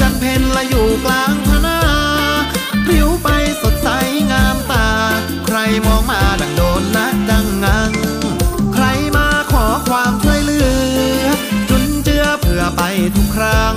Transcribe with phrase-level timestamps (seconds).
[0.00, 1.78] จันเพนละอยู่กลางพนา
[2.86, 3.28] ผิวไป
[3.62, 3.88] สดใส
[4.30, 4.88] งามตา
[5.46, 7.92] ใครมองมาดังโดนนะดังงัง
[8.74, 8.84] ใคร
[9.16, 10.60] มาขอความช่วยเหลื
[11.22, 11.26] อ
[11.68, 12.82] จุนเจือเพื่อไป
[13.14, 13.74] ทุกครั้ง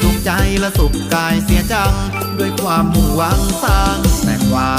[0.00, 1.92] สุขใจและสุขกายเสียจัง
[2.38, 4.76] ด้วยความมุ่งหวังสร้างแต่ควา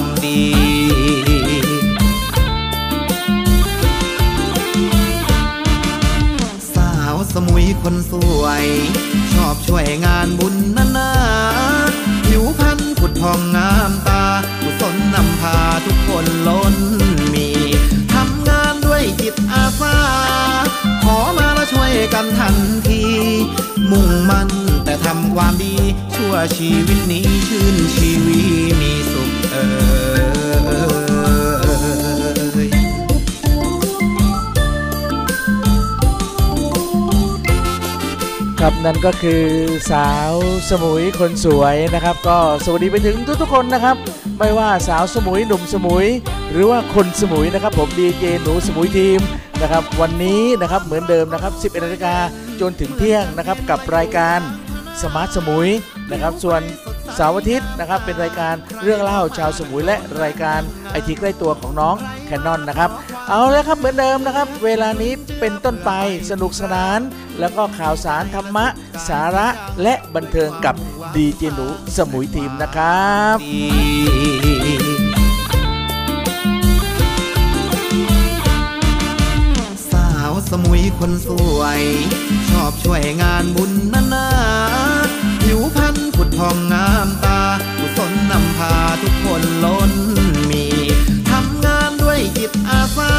[0.00, 0.42] มดี
[6.74, 8.64] สาวสมุยคนสวย
[9.34, 11.10] ชอบช่วยงานบุญนานา
[12.26, 14.24] ผิวพรรณผุดพองงามตา
[14.60, 15.56] กุศลนำพา
[15.86, 16.74] ทุกคนล้น
[17.34, 17.48] มี
[18.14, 19.96] ทำงานด้วยจิตอาสา
[21.02, 22.56] ขอมาแล้วช่วยกันทัน
[22.88, 23.02] ที
[23.90, 24.48] มุ่งมั่น
[24.84, 25.74] แต่ทำความดี
[26.14, 28.40] ชั่วชีวิตนี้ชื่นชีวี
[28.80, 29.64] มีสุขเอ่
[30.38, 30.39] ย
[38.66, 39.44] ครับนั่นก็คือ
[39.90, 40.32] สาว
[40.70, 43.96] สมุยคนสวยนะครับ ก็สวัสดีไปถึงทุกๆคนนะครับ
[44.38, 46.06] ไม่ว่าสาวสมุยหนุ่มสมุย
[46.52, 49.20] หรือว่าคนสมุยนะครับ ผมดีเจหนูสมุยทีม
[49.62, 52.14] นะครับ วันนี้นะครับเหมือนเดิมนะครับ 11นาฬิกา
[52.60, 54.38] จนถึงเที่ยงนะครับกับรายการ
[55.02, 55.68] Smart สมุย
[56.12, 56.60] นะครับ ส่วน
[57.14, 60.60] เสาร์อาทิตย์นะครับ เป็นรายการเรื่องเล่าชาวสมุยและรายการ
[60.90, 62.90] ไอทีใกล้ตัวของน้องแคนนอนนะครับ
[63.28, 65.90] เอาแล้วครับเหมือนเดิมนะครับ เวลานี้เป็นต้นไป
[66.30, 67.00] สนุกสนาน
[67.38, 68.66] แล้วก็ข่าวสารธรรมะ
[69.08, 69.48] สาระ
[69.82, 70.74] และบันเทิงกับ
[71.14, 71.66] ดีเจหนู
[71.96, 73.38] สมุยทีมนะครับ
[79.92, 81.28] สาวสมุยคนส
[81.58, 81.82] วย
[82.50, 84.26] ชอบช่วยงานบุญนานา
[85.42, 85.99] ผิวพรรณ
[86.40, 87.40] ทองงามตา
[87.78, 89.92] กุศลนำพาทุกคนล้น
[90.50, 90.64] มี
[91.30, 93.12] ทำงานด้วยจิตอาสา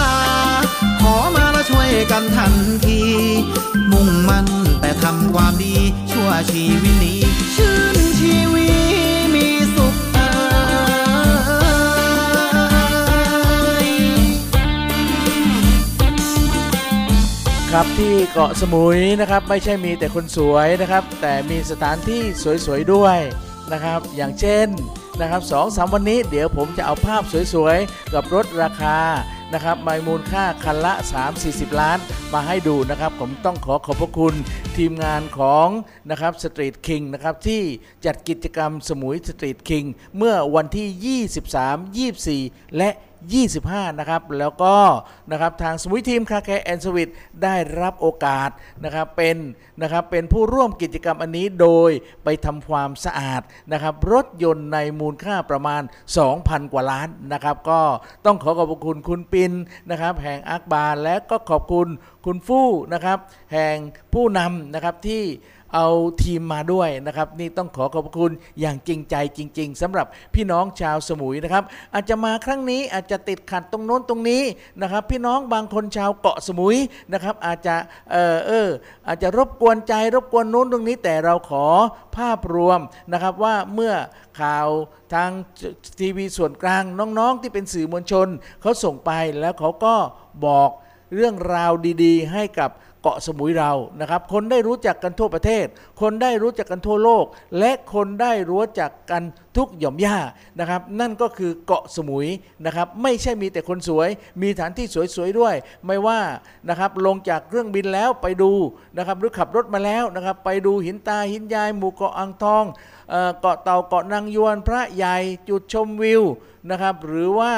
[1.01, 2.53] ขอมาแล้วช่วยกันทัน
[2.85, 3.01] ที
[3.91, 4.47] มุ่งมั่น
[4.81, 5.75] แต่ทำความดี
[6.11, 7.21] ชั่วชีวิตนี้
[7.55, 8.70] ชื่นชีวิต
[17.77, 22.21] ครับที่เกาะสมุยนะครับไม่ใช่มีแต่คนสวยนะครับ แต่มีสถานที่
[22.65, 23.17] สวยๆด้วย
[23.71, 24.67] นะครับ อย่างเช่น
[25.19, 27.21] นะครับสองสามวันนี้เดี๋ยวผมจะเอาภาพ
[27.53, 28.97] สวยๆ กับรถราคา
[29.53, 30.93] นะครับมีมูลค่าคันละ
[31.37, 31.97] 3-40 ล้าน
[32.33, 34.35] มาให้ดูนะครับ ผมต้องขอขอบพระคุณ
[34.77, 35.67] ทีมงานของ
[36.09, 37.61] นะครับ Street King นะครับที่
[38.05, 39.85] จัดกิจกรรมสมุย Street King
[40.17, 41.21] เมื่อวันที่
[42.37, 42.89] 23 24 และ
[43.29, 44.75] 25 นะครับ แล้วก็
[45.31, 47.11] นะครับทางสมุยทีม Car Care and Suite
[47.43, 48.49] ได้รับโอกาส
[48.83, 49.37] นะครับเป็น
[49.81, 51.91] นะครับเป็นผู้ร่วมกิจกรรมอันนี้โดย
[52.23, 55.81] ไปทำความสะอาดนะครับรถยนต์ในมูลค่าประมาณ
[56.27, 57.81] 2,000 กว่าล้านนะครับ ก็
[58.25, 59.51] ต้องขอขอบคุณคุณปิน
[59.89, 61.87] นะครับแห่งอักบาร์และก็ขอบคุณ
[62.25, 63.17] คุณฟู่นะครับ
[63.53, 63.75] แห่ง
[64.13, 65.23] ผู้นำนะครับที่
[65.75, 65.87] เอา
[66.23, 71.63] ทีมมาด้วยนะครับ นี่ต้องขอขอบคุณอย่างจริงใจจริง ๆสำหรับพี่น้องชาวสมุยนะครับ
[71.93, 74.43] อาจจะมาครั้งนี้อาจจะติดขัดตรงโน้นตรงนี้
[74.81, 76.77] นะครับ พี่น้องบางคนชาวเกาะสมุย
[77.13, 77.75] นะครับ อาจจะ
[78.11, 78.69] เออเออ
[79.07, 81.65] อาจจะรบกวนใจรบกวนโน้นตรงนี้ แต่เราขอ
[82.17, 82.79] ภาพรวม
[83.13, 83.93] นะครับว่าเมื่อ
[84.41, 84.67] ข่าว
[85.13, 85.29] ทาง
[85.99, 86.83] ทีวีส่วนกลาง
[87.19, 88.27] น้องๆที่เป็นสื่อมวลชน
[88.61, 89.95] เขาส่งไปแล้วเขาก็
[90.47, 90.71] บอก
[91.15, 91.71] เรื่องราว
[92.03, 92.71] ดีๆ ให้กับ
[93.03, 93.71] เกาะสมุยเรา
[94.01, 95.65] นะครับ คนได้รู้จักกันทั่วประเทศ
[96.01, 97.25] คนได้รู้จักกันทั่วโลก
[97.59, 99.23] และคนได้รู้จักกัน
[99.57, 100.17] ทุกหย่อมย่า
[100.59, 102.27] นะครับ นั่นก็คือเกาะสมุย
[102.65, 104.09] นะครับ ไม่ใช่มีแต่คนสวย
[104.41, 104.85] มีสถานที่
[105.15, 105.55] สวยๆด้วย
[105.85, 106.19] ไม่ว่า
[106.69, 108.51] นะครับลงจากเครื่องบินแล้วไปดู
[108.97, 112.65] นะครับ หรือขับรถมาแล้วนะครับ ไปดูหินตาหินยาย หมู่เกาะอ่างทอง
[113.39, 115.17] เกาะเต่าเกาะนางยวนพระใหญ่
[115.49, 116.23] จุดชมวิว
[116.69, 117.53] นะครับ หรือว่า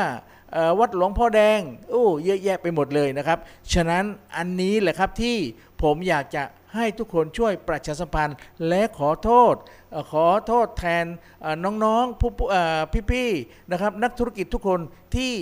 [0.79, 1.59] วัดหลวงพ่อแดง
[1.91, 3.39] โอ้เยอะแยะไปหมดเลยนะครับ
[3.73, 4.03] ฉะนั้น
[4.37, 5.37] อันนี้แหละครับที่
[5.81, 6.43] ผมอยากจะ
[6.75, 9.55] ให้ทุกคนช่วยประชาสัมพันธ์และขอโทษ
[10.11, 11.05] ขอโทษแทน
[11.83, 12.31] น้องๆผู้
[13.11, 14.79] พี่ๆนะครับนักธุรกิจทุกคน
[15.15, 15.33] ที่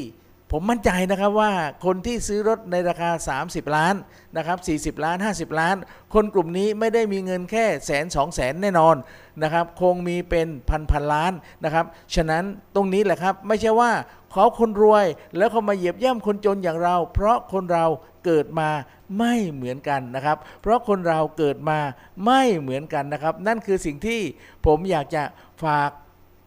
[0.54, 1.52] ผมมั่นใจนะครับว่า
[1.86, 3.10] คนที่ซื้อรถในราคา
[3.44, 3.96] 30 ล้าน
[4.38, 4.58] นะครับ
[4.98, 5.76] 40 ล้าน 50 ล้าน
[6.14, 8.96] คนกลุ่มนี้ไม่ได้มีเงินแค่แสนสองแสนแน่นอน
[9.44, 11.32] นะครับ คงมีเป็นพันพันล้าน
[11.64, 11.86] นะครับ
[12.16, 12.44] ฉะนั้น
[12.76, 13.92] ตรงนี้แหละครับ ไม่ใช่ว่า
[14.32, 15.06] เขาคนรวย
[15.38, 17.86] แล้วเขามาเหยียบย่ำคนจนอย่างเรา เพราะคนเรา
[18.26, 18.70] เกิดมา
[19.18, 21.80] ไม่เหมือนกันนะครับ เพราะคนเราเกิดมา
[22.26, 24.22] ไม่เหมือนกันนะครับ นั่นคือสิ่งที่
[24.66, 25.24] ผมอยากจะ
[25.64, 25.90] ฝาก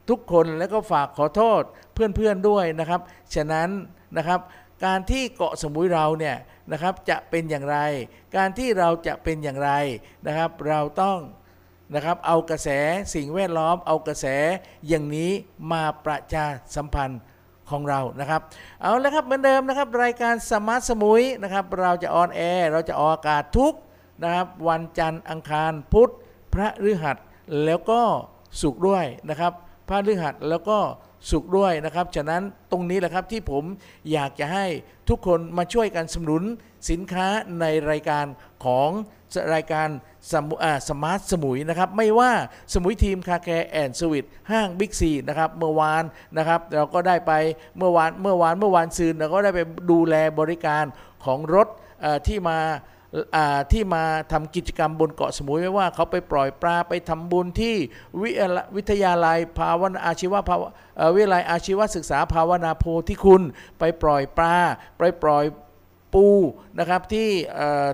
[0.09, 1.63] ทุกคนแล้วก็ฝากขอโทษ
[1.95, 3.01] เพื่อนๆด้วยนะครับ
[3.35, 3.69] ฉะนั้น
[4.17, 4.41] นะครับ
[4.85, 6.37] การที่เกาะสมุยเราเนี่ย
[6.73, 7.79] นะครับจะเป็นอย่างไร
[8.37, 9.71] การที่เราจะเป็นอย่างไร
[10.27, 11.19] นะครับ เราต้อง
[11.95, 12.69] นะครับเอากระแส
[13.15, 14.27] สิ่งแวดล้อม เอากระแส
[14.89, 15.31] อย่างนี้
[15.73, 16.45] มาประชา
[16.77, 17.21] สัมพันธ์
[17.71, 18.41] ของเรานะครับ
[18.83, 23.75] เอาละครับเหมือนเดิมนะครับ รายการ Smart สมุยนะครับ เราจะ on air เราจะออกอากาศทุก
[24.23, 26.13] นะครับ วันจันทร์อังคารพุธ
[26.55, 27.17] พฤหัส
[27.65, 28.01] แล้วก็
[28.61, 29.53] ศุกร์ด้วยนะครับ
[29.89, 30.79] พฤหัสแล้วก็
[31.31, 33.65] ศุกร์ด้วยนะครับ ฉะนั้นตรงนี้แหละครับที่ผม
[34.13, 34.67] อยากจะให้
[35.09, 36.43] ทุกคนมาช่วยกันสนับสนุน
[36.91, 37.27] สินค้า
[37.61, 38.27] ในรายการ
[38.65, 38.91] ของ
[39.55, 39.89] รายการ
[40.33, 42.31] สมา Smart สมุยนะครับไม่ว่า
[42.73, 46.03] สมุยทีม Car Care and Suite ห้าง Big C นะครับเมื่อวาน
[46.37, 47.33] นะครับเราก็ได้ไป
[47.79, 49.61] เมื่อวานเมื่อวานเมื่อวานซืนเราก็ได้ไป
[49.91, 50.85] ดูแลบริการ
[51.25, 51.69] ของรถ
[52.27, 52.59] ที่มา
[53.73, 57.77] ที่มาทำกิจกรรมบนเกาะสมุยไม่ว่าเขาไปปล่อยปลาไปทำบุญที่
[58.23, 60.63] วิทยาลัยวิทยาลัยภาวนาอาชีวะภาว
[61.15, 63.43] วิทยาลัยอาชีวศึกษาภาวนาโพธิคุณ
[63.79, 64.57] ไปปล่อยปลา
[64.99, 65.45] ไปปล่อย
[66.15, 66.27] ปู
[66.79, 67.29] นะครับที่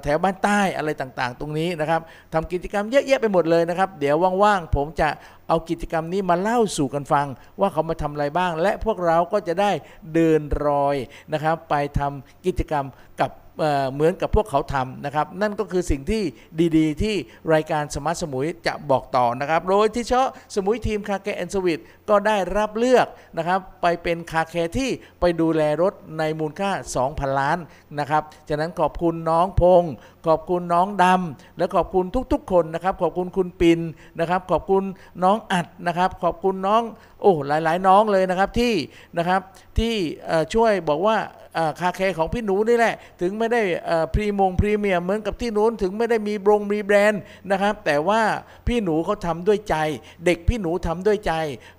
[0.03, 2.01] แถวบ้านใต้อะไรต่างๆ ตรงนี้นะครับ
[2.35, 5.09] ทำกิจกรรมเยอะแยะไปหมดเลยนะครับ เดี๋ยวว่างๆผมจะ
[5.49, 7.27] เอากิจกรรมนี้มาเล่าสู่กันฟัง
[7.61, 9.71] ว่าเขามาทำอะไรบ้าง และพวกเราก็จะได้
[10.15, 10.97] เดินรอย
[11.33, 12.85] นะครับ ไปทำกิจกรรม
[13.21, 13.31] กับ
[13.93, 16.23] เหมือนกับพวกเขาทำนะครับ นั่นก็คือสิ่งที่
[16.77, 17.15] ดีๆ ที่
[17.53, 23.07] รายการ Smart สมุยจะบอกต่อนะครับโดยที่เฉพาะสมุยทีม Car Care and Suite ก็ได้รับเลือก
[23.39, 24.91] นะครับไปเป็น car care ที่
[25.21, 26.71] ไปดูแลรถในมูลค่า
[27.05, 27.59] 2,000 ล้าน
[27.99, 29.93] นะครับฉะนั้นขอบคุณน้องพงศ์
[30.27, 33.81] ขอบคุณน้องดำและขอบคุณทุกๆ คนนะครับ ขอบคุณคุณปิน
[34.21, 34.83] นะครับขอบคุณ
[35.25, 36.83] น้องอัดนะครับ ขอบคุณน้อง
[37.23, 38.75] โอ้หลายๆ น้องเลยนะครับที่
[39.19, 39.41] นะครับ
[39.79, 39.95] ที่
[40.55, 41.17] ช่วยบอกว่า
[41.81, 43.63] คาแคร์ของพี่หนูนี่แหละ ถึงไม่ได้
[44.15, 48.23] พรีมงพรีเมียมเหมือนกับที่นู้นถึงไม่ได้มีบรงมีแบรนด์นะครับ แต่ว่า
[48.67, 49.77] พี่หนูเขาทำด้วยใจ
[50.25, 51.33] เด็กพี่หนูทำด้วยใจ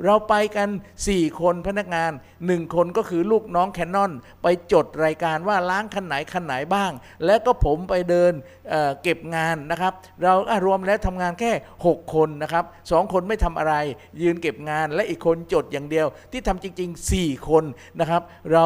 [0.06, 0.70] เราไปกัน
[1.06, 2.12] 4 คนพนักงาน
[2.44, 4.12] 1 คนก็คือลูกน้องแคนนอน
[4.44, 6.92] ไปจดรายการว่าล้างคันไหนคันไหนบ้าง
[7.26, 8.34] แล้วก็ผมไปเดิน
[8.70, 10.34] เเก็บงานนะครับ เรา
[10.66, 11.52] รวมแล้วทำงานแค่
[11.86, 13.76] 6 คนนะครับสองคนไม่ทำอะไร
[14.22, 17.64] ยืนเก็บงานและอีกคนจดอย่างเดียว ที่ทำจริง ๆ 4 คน
[18.00, 18.22] นะครับ
[18.54, 18.66] เรา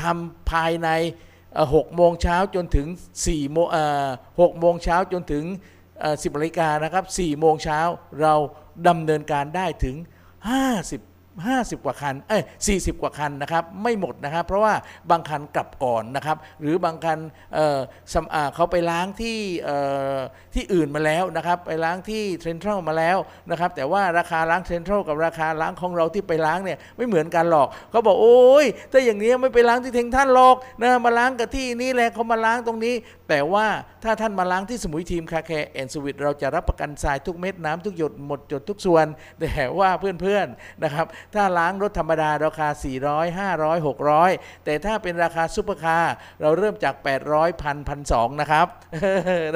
[0.00, 0.88] ทำภายใน
[1.74, 2.86] หกโมงเช้าจนถึง
[3.20, 3.68] 4โมง
[4.40, 5.44] หกโมงเช้าจนถึง
[6.22, 7.80] สิบนาฬิกานะครับ4โมงเช้า
[8.20, 8.34] เรา
[8.88, 9.96] ดำเนินการได้ถึง
[10.60, 14.74] 50 50 กว่าคัน เอ้ย40 กว่าคันนะครับ ไม่หมดนะครับ เพราะว่า
[15.10, 17.18] บางคันกลับก่อนนะครับ หรือบางคัน
[17.54, 17.78] เอ่อ
[18.14, 19.76] สำอ่าเขาไปล้างที่เอ่
[20.16, 20.18] อ
[20.54, 23.18] ที่อื่นมาแล้วนะครับ ไปล้างที่เทรนทรัลมาแล้ว
[23.50, 32.94] นะครับ แต่ว่าราคาล้างเทรนทรัลกับราคาล้างของเราที่ไปล้างเนี่ยไม่เหมือนกันหรอกเขาบอกโอ้ยถ้าอย่างนี้ไม่ไปล้างที่เทงท่านหรอกนะมาล้างกับที่นี่แหละเขามาล้างตรงนี้
[33.28, 33.66] แต่ว่า
[34.04, 39.06] ถ้าท่านมาล้างที่สมุยทีม Car Care and Suite เราจะรับประกันทรายทุกเม็ดน้ำทุกหยดหมดจดทุกส่วน
[39.40, 42.68] แต่ว่าเพื่อนๆนะครับถ้าล้างรถธรรมดาราคา
[43.18, 46.94] 400 500 600 แต่ถ้าเป็นราคาซุปเปอร์คาร์เราเริ่มจาก
[47.28, 48.66] 800พันพันสองนะครับ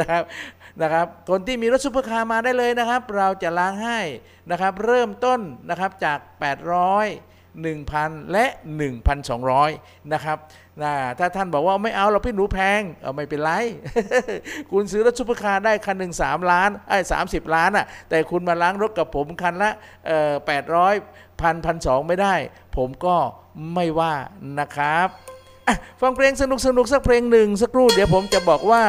[0.00, 0.22] นะครับ
[0.82, 4.00] นะครับ คนที่มีรถซุปเปอร์คาร์มาได้เลยนะครับ เราจะล้างให้
[4.50, 6.18] นะครับ เริ่มต้นนะครับจาก
[6.78, 7.27] 800
[7.66, 8.44] 1,000 และ
[9.28, 10.38] 1,200 นะครับ
[10.82, 13.50] นะถ้าท่านบอกว่าไม่เอาเราพี่หนูแพงเอาไม่เป็นไร
[14.70, 19.72] คุณซื้อรถซุปเปอร์คาร์ได้คันหนึ่งสามล้านไอ้สามสิบล้านอะแต่คุณมาล้างรถกับผมคันละ
[20.46, 20.94] แปดร้อย
[21.40, 22.34] พันพันสองไม่ได้
[22.76, 23.16] ผมก็
[23.74, 24.14] ไม่ว่า
[24.58, 25.08] นะครับ
[26.00, 28.84] ฟังเพลงสนุกสนุกสักเพลงหนึ่งสักครู่เดี๋ยวผมจะบอกว่า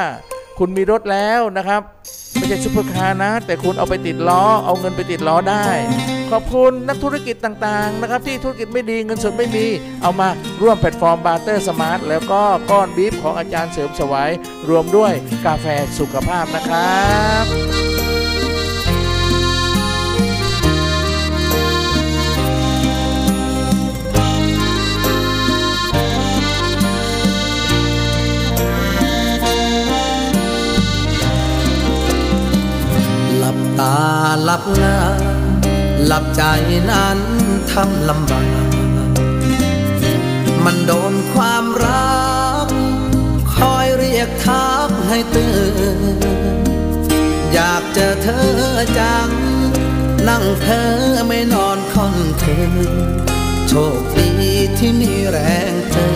[0.59, 1.81] คุณมีรถแล้วนะครับ
[2.33, 5.65] ไม่ใช่ซุปเปอร์คาร์นะ แต่คุณเอาไปติดล้อ เอาเงินไปติดล้อได้
[6.31, 9.65] ขอบคุณนักธุรกิจต่างๆนะครับที่ธุรกิจไม่ดีเงินสดไม่มี
[10.01, 10.27] เอามา
[10.61, 14.31] ร่วมแพลตฟอร์ม Barter Smart แล้วก็ก้อนบีฟของอาจารย์เสริมสวาย
[14.69, 15.13] รวมด้วย
[15.45, 15.65] กาแฟ
[15.99, 17.03] สุขภาพนะครั
[17.43, 17.98] บ
[33.79, 33.97] ตา
[34.43, 34.97] หลับหน้า
[36.05, 36.43] หลับใจ
[36.91, 37.19] นั้น
[37.71, 38.47] ทำลำบาก
[40.63, 42.19] มันโดนความรั
[42.65, 42.67] ก
[43.55, 45.55] คอยเรียกทักให้ตื่
[45.97, 45.99] น
[47.53, 48.47] อยากเจอเธอ
[48.99, 49.29] จัง
[50.27, 50.89] นั่งเธอ
[51.27, 52.73] ไม่นอนค่อนคืน
[53.67, 54.31] โชคดี
[54.77, 55.37] ที่มีแร
[55.71, 56.11] งเจอ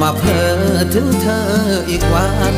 [0.00, 0.50] มาเพ้อ
[0.94, 1.44] ถึงเธอ
[1.88, 2.56] อีกวัน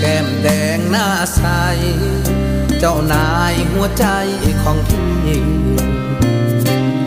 [0.00, 1.42] แก้มแดงหน้าใส
[2.78, 4.06] เจ้านายหัวใจ
[4.62, 5.42] ของพี่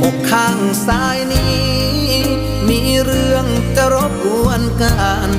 [0.02, 1.62] อกข้างซ้ายนี้
[2.70, 3.46] มีเรื่อง
[3.76, 5.30] จะรบกวนกัน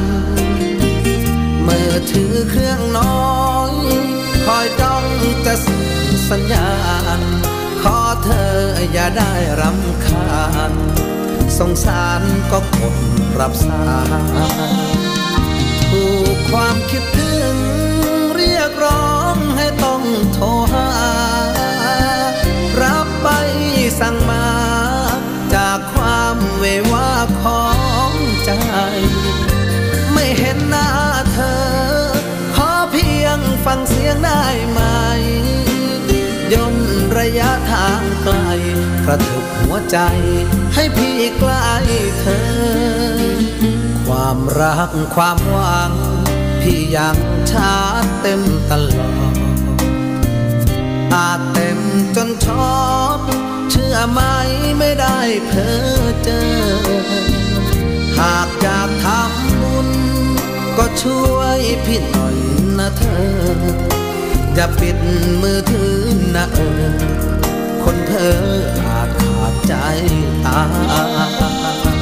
[1.62, 3.72] เมื่อถือเครื่องน้อย
[4.46, 5.04] คอยจ้อง
[5.46, 5.84] จะส่ง
[6.30, 6.72] สัญญา
[7.18, 7.20] ณ
[7.82, 8.56] ขอเธอ
[8.92, 10.72] อย่าได้รำคาญ
[11.58, 12.96] สงสารก็กด
[13.40, 13.84] รับสา
[14.20, 14.62] ย
[15.90, 16.04] ถู
[16.34, 17.02] กความคิด
[20.42, 20.88] รหา
[22.82, 23.28] รับไป
[24.00, 24.46] สั่งมา
[25.54, 27.66] จากความเววาขอ
[28.08, 28.12] ง
[28.44, 28.50] ใจ
[30.12, 30.88] ไม่เห็นหน้า
[31.32, 31.62] เธอ
[32.56, 34.80] ขอเพียงฟังเสียงได้ไหม
[36.52, 36.76] ย่น
[37.18, 38.36] ระยะทางไกล
[39.04, 39.98] กระทุกหัวใจ
[40.74, 41.68] ให้พี่ใกล้
[42.20, 43.12] เธอ
[44.06, 45.92] ความรักความหวัง
[46.60, 47.16] พี่ยัง
[47.50, 47.74] ชา
[48.22, 49.41] เต็มตลอด
[51.12, 51.80] อาจเต็ม
[52.16, 52.76] จนชอ
[53.16, 53.18] บ
[53.70, 54.20] เชื่อไหม
[54.78, 56.50] ไม่ได้เพ้อเจอ
[58.18, 59.88] หากอยากทำบุญ
[60.78, 62.36] ก็ช่วยพี่หน่อย
[62.78, 63.24] นะเธอ
[64.54, 64.98] อย่าปิด
[65.42, 65.96] มือถือ
[66.36, 66.84] นะเออ
[67.84, 68.36] คนเธอ
[68.86, 69.74] อาจขาดใจ
[70.46, 72.01] ตาย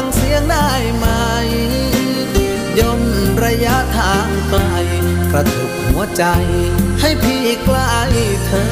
[0.00, 1.06] ฟังเสียงได้ไหม
[2.78, 3.02] ย่น
[3.44, 4.62] ระยะทางไกล
[5.32, 6.24] กระทุกหัวใจ
[7.00, 7.94] ให้พี่ใกล้
[8.46, 8.68] เธอ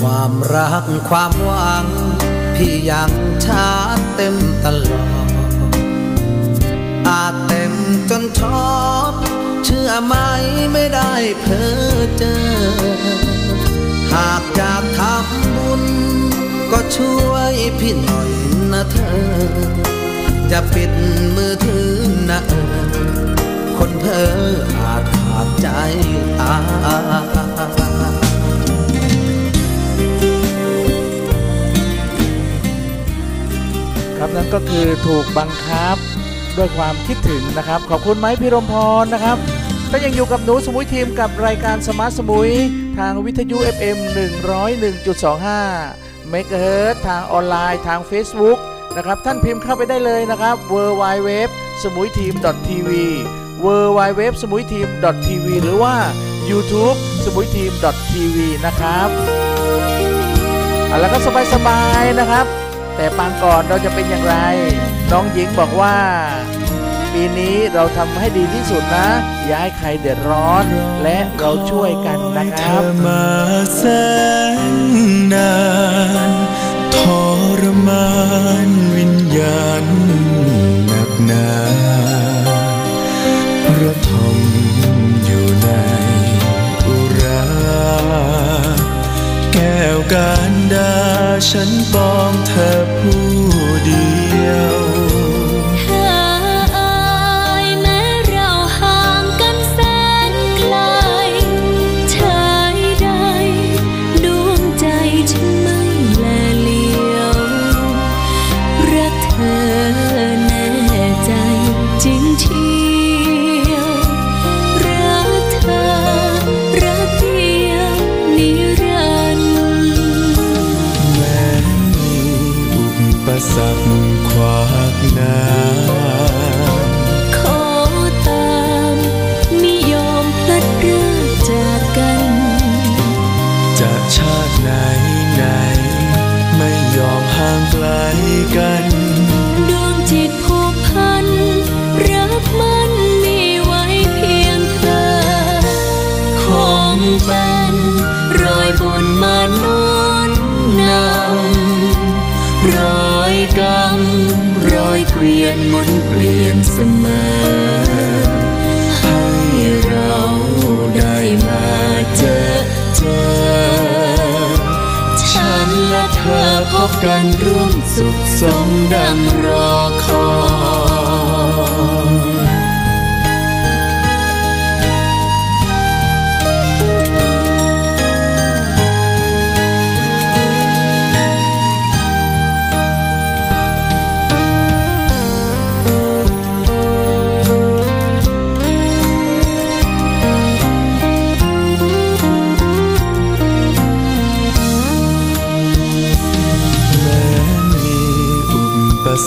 [0.00, 1.86] ความรักความหวัง
[2.56, 3.12] พี่ยัง
[3.44, 5.28] ชาร์เต็มตลอด
[7.08, 7.72] อาจเต็ม
[8.10, 8.74] จนชอ
[9.10, 9.12] บ
[9.64, 10.14] เชื่อไหม
[10.72, 12.42] ไม่ได้เพ้อเจอ
[14.12, 15.82] หากอยากทำบุญ
[16.72, 18.30] ก็ช่วยพี่หน่อย
[18.72, 19.15] นะเธอ
[20.48, 20.90] อย่าปิด
[21.36, 21.90] มือถือ
[22.30, 22.66] นะเออ
[23.78, 25.68] คนเพ้ออาจขาดใจ
[26.40, 26.54] ตา
[34.18, 35.96] ครับนั่นก็คือถูกบังคับ
[36.56, 39.36] ด้วยความคิดถึงนะครับ ขอบคุณไม้พิรมพรนะครับ
[39.92, 42.50] ก็ยังอยู่กับหนูสมุยทีมกับรายการสมาร์ทสมุย
[42.98, 43.98] ทางวิทยุ FM
[44.94, 48.58] 101.25 เมกะเฮิรตทางออนไลน์ทาง Facebook
[48.96, 51.30] นะครับ ท่านพิมพ์เข้าไปได้เลยนะครับ w w w
[51.82, 52.32] สมุยทีม
[52.68, 52.90] .tv
[53.64, 53.66] w
[53.98, 54.88] w w สมุยทีม
[55.26, 55.94] .tv หรือว่า
[56.50, 57.72] YouTube สมุยทีม
[58.10, 58.36] .tv
[58.66, 59.08] นะครับ
[60.88, 61.18] เอาแล้วก็
[61.52, 62.46] สบายๆนะครับ
[62.96, 64.36] แต่ปางก่อนเราจะเป็นอย่างไร
[65.12, 65.96] น้องหญิงบอกว่า
[67.12, 69.08] ปีนี้เราทำให้ดีที่สุดนะ
[69.48, 70.64] ย่าให้ใครเดือดร้อน
[71.02, 73.24] และเราช่วยกันนะครับมา
[73.76, 73.82] แส
[74.72, 74.74] น
[75.32, 75.52] นา
[76.28, 76.30] น
[76.94, 76.98] ท
[77.60, 78.06] รมา
[78.68, 78.85] น
[79.36, 79.84] วิญญาณ
[80.86, 81.48] หนักหนา
[83.80, 84.36] ระทม
[85.24, 85.68] อยู่ใน
[86.86, 87.46] อุรา
[89.52, 90.94] แก้วการดา
[91.50, 93.26] ฉันปองเธอผู้
[93.86, 94.14] เดี
[94.46, 94.85] ยว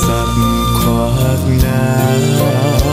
[0.03, 2.88] สรรคขวากหน้า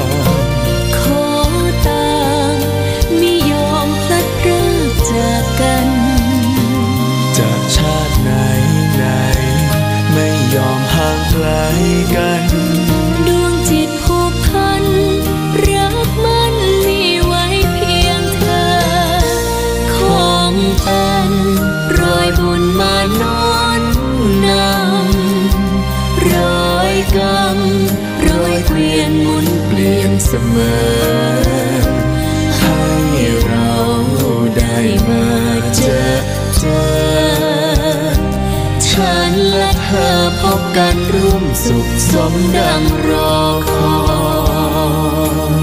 [40.77, 43.35] กันร่วมสุขสมดังรอ
[43.73, 45.57] คอย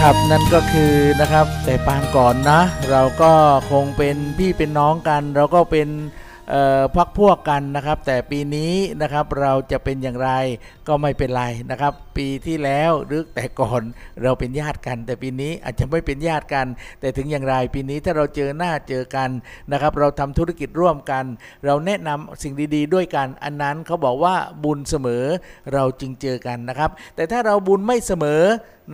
[0.00, 2.60] ครับนั่นก็คือนะครับแต่ปางก่อนนะ
[2.90, 3.32] เราก็
[3.70, 5.88] คงเป็นพี่เป็นน้องกัน เราก็เป็น
[6.96, 10.30] พักพวกกันนะครับ แต่ปีนี้นะครับเราจะเป็นอย่างไร
[10.88, 13.82] ก็ไม่เป็นไรนะครับ ปีที่แล้วหรือแต่ก่อน
[14.22, 16.66] เราเป็นญาติกัน แต่ปีนี้อาจจะไม่เป็นญาติกัน
[17.00, 19.30] แต่ถึงอย่างไรปีนี้ถ้าเราเจอหน้าเจอกัน
[19.72, 21.24] นะครับ เราทำธุรกิจร่วมกัน
[21.64, 24.34] เราแนะนำสิ่งดีๆ ด้วยกัน อันนั้นเขาบอกว่า
[24.64, 25.24] บุญเสมอ
[25.72, 28.42] เราจึงเจอกันนะครับ แต่ถ้าเราบุญไม่เสมอ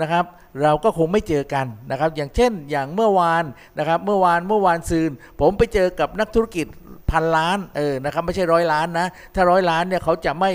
[0.00, 0.24] นะครับ
[0.62, 3.44] เราก็คงไม่เจอกันนะครับ อย่างเช่นอย่างเมื่อวาน
[3.78, 6.66] นะครับ เมื่อวานเมื่อวานซืน ผมไปเจอกับนักธุรกิจ
[7.12, 10.50] พันล้านเออนะครับไม่ใช่ร้อยล้านนะถ้าร้อยล้านเนี่ยเขาจะไม่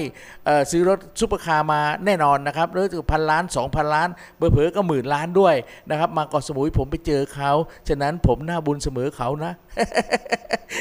[0.71, 5.55] ซื้อรถซุปเปอร์คาร์มาแน่นอนนะครับรถึงพันล้านสองพันล้านเผลอๆก็หมื่นล้านด้วย
[5.89, 7.51] นะครับมาเกาะสมุยผมไปเจอเขา
[7.87, 9.53] ฉะนั้นผมหน้าบุญเสมอเขานะ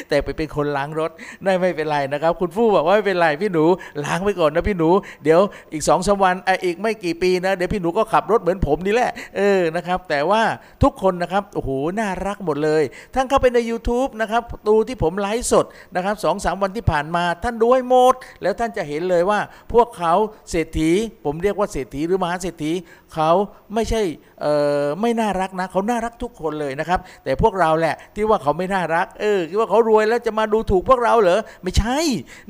[0.08, 1.10] แต่ไปเป็นคนล้างรถ
[1.44, 3.64] ได้ไม่เป็นไรนะครับ คุณฟู่บอกว่าไม่เป็นไรพี่หนู
[4.04, 4.90] ล้างไปก่อนนะพี่หนู
[5.24, 5.40] เดี๋ยว
[5.72, 10.42] อีกสองสามวันอ,อีกไม่กี่ปีนะเดี๋ยวพี่หนูก็ขับรถเหมือนผมนี่แหละเออนะครับ แต่ว่า
[10.82, 12.82] ทุกคนนะครับโอ้โหน่ารักหมดเลย
[13.14, 19.40] ท่านเข้าไปใน YouTube นะครับดูที่ผมไลฟ์สดนะครับสองสามวันที่ผ่านมา ท่านดูให้หมด แล้วท่านจะเห็นเลยว่า
[19.72, 20.14] พวกเขา
[20.50, 20.90] เศรษฐี
[21.24, 22.72] ผมเรียกว่าเศรษฐีหรือมหาเศรษฐี
[23.14, 23.30] เขา
[23.74, 24.02] ไม่ใช่
[24.40, 24.46] เอ
[24.82, 31.98] อไม่น่ารักนะเขาน่ารักทุกคนเลยนะครับ แต่พวกเราแหละที่ว่าเขาไม่น่ารักเออคิดว่าเขารวยแล้วจะมาดูถูกพวกเราเหรอไม่ใช่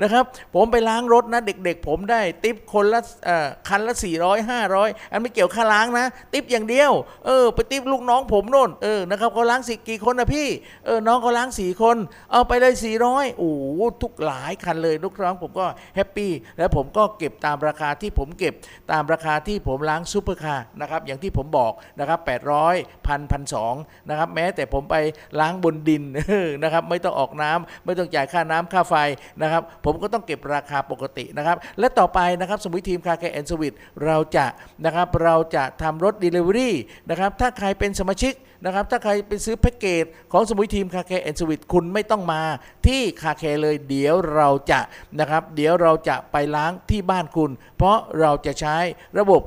[0.03, 6.92] นะครับ ผมไปล้างรถนะ เด็กๆ ผมได้ติปคนละอ่อคันละ 400 500 อันไม่เกี่ยวค่าล้างนะ ติปอย่างเดียว
[7.27, 10.49] เออไปติปลูกน้องผมโน่นเออนะครับเขาล้างสิกี่คนนะพี่
[10.85, 11.97] เออน้องเขาล้างสี่คน
[12.33, 12.75] เอาไปเลย
[13.07, 13.53] 400โอ้
[14.03, 18.55] ทุกหลายคันเลยลูกน้องผมก็ happy แล้วผมก็เก็บตามราคาที่ผมเก็บ
[18.90, 22.21] ตามราคาที่ผมล้างซูเปอร์คาร์นะครับอย่างที่ผมบอกนะครับ
[22.64, 23.75] 800พันพันสอง
[24.09, 24.97] นะครับแม้แต่ผมไป
[25.40, 26.03] ล้างบนดิน
[26.62, 28.94] นะครับไม่ต้องออกน้ำไม่ต้องจ่ายค่าน้ำค่าไฟ
[29.42, 34.46] นะครับผมก็ต้องเก็บราคาปกตินะครับและต่อไปนะครับสมุย Team Car Care and Service เราจะ
[34.85, 36.70] นะครับเราจะทำรถ Delivery
[37.11, 42.42] นะครับถ้าใครเป็นสมาชิก นะครับ ถ้าใครไปซื้อแพ็กเกจของสมุยทีมคาแคแอนสวิตคุณไม่ต้องมา
[42.87, 44.81] ที่คาแคเลย เดี๋ยวเราจะ
[45.20, 48.77] นะครับ เดี๋ยวเราจะไปล้างที่บ้านคุณ เพราะเราจะใช้
[49.18, 49.42] ระบบ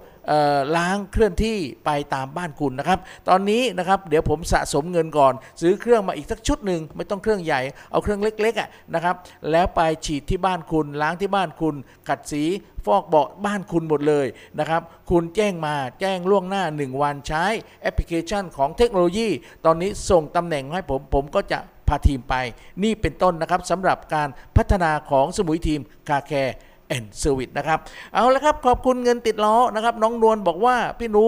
[0.77, 2.99] ล้างเคลื่อนที่ไปตามบ้านคุณนะครับ
[3.29, 9.15] ตอนนี้นะครับเดี๋ยวผมสะสมเงินก่อน ซื้อเครื่องมาอีกสักชุดหนึ่งไม่ต้องเครื่องใหญ่เอาเครื่องเล็กๆอะนะครับ
[9.51, 11.75] แล้วไปฉีดที่บ้านคุณล้างที่บ้านคุณ
[12.07, 12.43] ขัดสี
[12.85, 14.27] ฟอกเบาะบ้านคุณหมดเลย
[14.59, 17.45] นะครับ คุณแจ้งมาแจ้งล่วงหน้า 1 วันใช้
[17.81, 19.27] แอปพลิเคชันของเทคโนโลยี
[19.65, 22.35] ตอนนี้ส่งตำแหน่งให้ผม ผมก็จะพาทีมไป
[22.83, 25.79] นี่เป็นต้นนะครับสำหรับการพัฒนาของสมุย Team
[26.09, 27.79] Car Care and Service นะครับ
[28.13, 31.25] เอาละครับขอบคุณเงินติดล้อนะครับ น้องนวลบอกว่าพี่หนู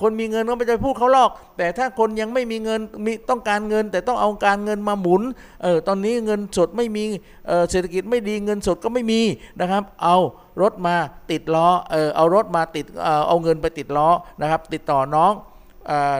[0.00, 5.22] คนมีเงินก็ไม่จะพูดเขาหรอก แต่ถ้าคนยังไม่มีเงินมีต้องการเงิน แต่ต้องเอาการเงินมาหมุน
[5.62, 7.04] เออตอนนี้เงินสดไม่มี
[7.46, 9.20] เเศรษฐกิจไม่ดีเงินสดก็ไม่มี
[9.60, 10.16] นะครับ เอา
[10.62, 10.96] รถมา
[11.30, 12.86] ติดล้อเออเอารถมาติด
[13.28, 14.08] เอาเงินไปติดล้อ
[14.40, 15.32] นะครับ ติดต่อน้อง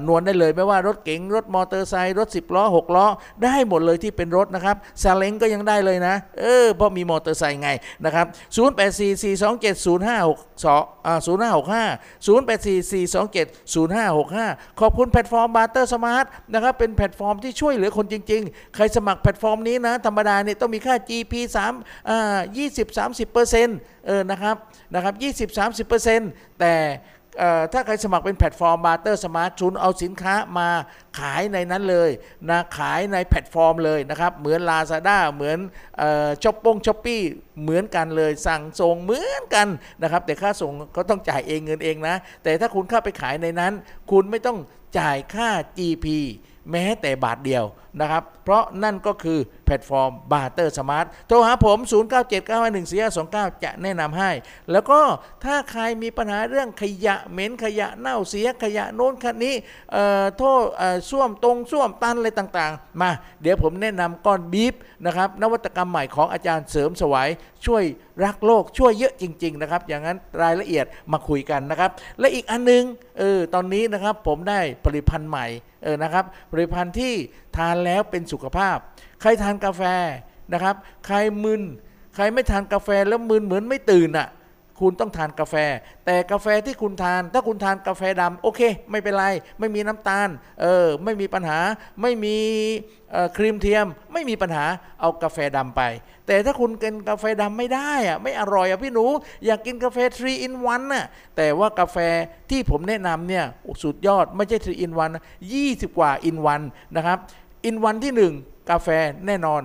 [0.06, 3.06] นวลได้เลยไม่ว่ารถเก๋งรถมอเตอร์ไซค์รถ 10 ล้อ 6 ล้อ
[3.44, 7.68] ได้หมดเลยที่เป็นรถนะครับซาเล้งก็ยังได้เลยนะ เออเพราะมีมอเตอร์ไซค์ไง
[8.04, 11.26] นะครับ 0844270562อ่า0565
[12.26, 16.24] 0844270565 ขอบคุณแพลตฟอร์ม Barter Smart
[16.54, 21.32] นะครับเป็นแพลตฟอร์มที่ช่วยเหลือคนจริง ๆ ใครสมัครแพลตฟอร์มนี้นะ ธรรมดาเนี่ยต้องมีค่า GP
[21.72, 24.56] 3อ่า20 30เปอร์เซ็นต์เออนะครับ
[24.94, 25.14] นะครับ
[25.48, 26.74] 20 30เปอร์เซ็นต์แต่
[27.72, 30.68] ถ้าใครสมัครเป็นแพลตฟอร์ม Barter Smart คุณเอาสินค้ามา
[31.18, 32.10] ขายในนั้นเลย
[32.50, 35.58] นะขายในแพลตฟอร์มเลยนะครับ เหมือน Lazada เหมือน
[36.42, 37.22] ช้อปปง Shopee
[37.62, 39.68] เหมือนกันเลยสั่งส่งเหมือนกัน
[40.02, 43.72] นะครับ แต่ค่าส่งก็ต้องจ่ายเองเงินเองนะ แต่ถ้าคุณเข้าไปขายในนั้น
[44.10, 44.58] คุณไม่ต้อง
[44.98, 46.06] จ่ายค่า GP
[46.70, 47.64] แม้แต่บาทเดียว
[48.00, 51.78] นะครับ เพราะนั่นก็คือแพลตฟอร์ม Barter Smart โทรหาผม
[52.60, 54.30] 0979514529 จะแนะนำให้
[54.72, 55.00] แล้วก็
[55.44, 59.54] ถ้าใครมีปัญหาเรื่องขยะเหม็นขยะเน่าเสียขยะโน้นขยะนี้
[59.92, 63.10] เอ่อโทษเอ่อส้วมตรงส้วมตันอะไรต่างๆ มา
[63.42, 64.74] เดี๋ยวผมแนะนำก้อนบีฟ
[65.06, 67.28] นะครับ นวัตกรรมใหม่ของอาจารย์เสริมสวัย
[67.66, 67.84] ช่วย
[68.24, 72.84] รักโลกช่วยเยอะจริง ๆ นะครับ อย่างนั้นรายละเอียดมาคุยกันนะครับ และอีกอันนึง
[73.18, 75.46] เออตอนนี้นะครับผมได้ผลิตภัณฑ์ใหม่
[75.84, 77.14] เออนะครับผลิตภัณฑ์ที่
[77.58, 78.76] ทานแล้วเป็นสุขภาพ
[79.20, 79.82] ใครทานกาแฟ
[80.52, 81.62] นะครับ ใครมึน
[82.14, 84.28] ใครไม่ทานกาแฟแล้วมึนเหมือนไม่ตื่นอะ
[84.80, 85.54] คุณต้องทานกาแฟ
[86.06, 88.60] แต่กาแฟที่คุณทาน ถ้าคุณทานกาแฟดำโอเค
[88.90, 89.24] ไม่เป็นไร
[89.58, 90.28] ไม่มีน้ำตาล
[90.62, 91.58] เออ ไม่มีปัญหา
[92.02, 92.36] ไม่มี
[93.36, 94.64] ครีมเทียม ไม่มีปัญหา
[95.00, 95.82] เอากาแฟดำไป
[96.26, 99.06] แต่ถ้าคุณกินกาแฟดำไม่ได้อะไม่อร่อยอะพี่หนู
[99.44, 101.04] อยากกินกาแฟ3 in 1น่ะ
[101.36, 101.96] แต่ว่ากาแฟ
[102.50, 103.44] ที่ผมแนะนำเนี่ย
[103.82, 105.24] สุดยอด ไม่ใช่3 in 1นะ
[105.60, 106.36] 20 กว่า in
[106.66, 107.18] 1นะครับ
[107.64, 108.34] อินวันที่หนึ่ง
[108.70, 108.88] กาแฟ
[109.26, 109.62] แน่นอน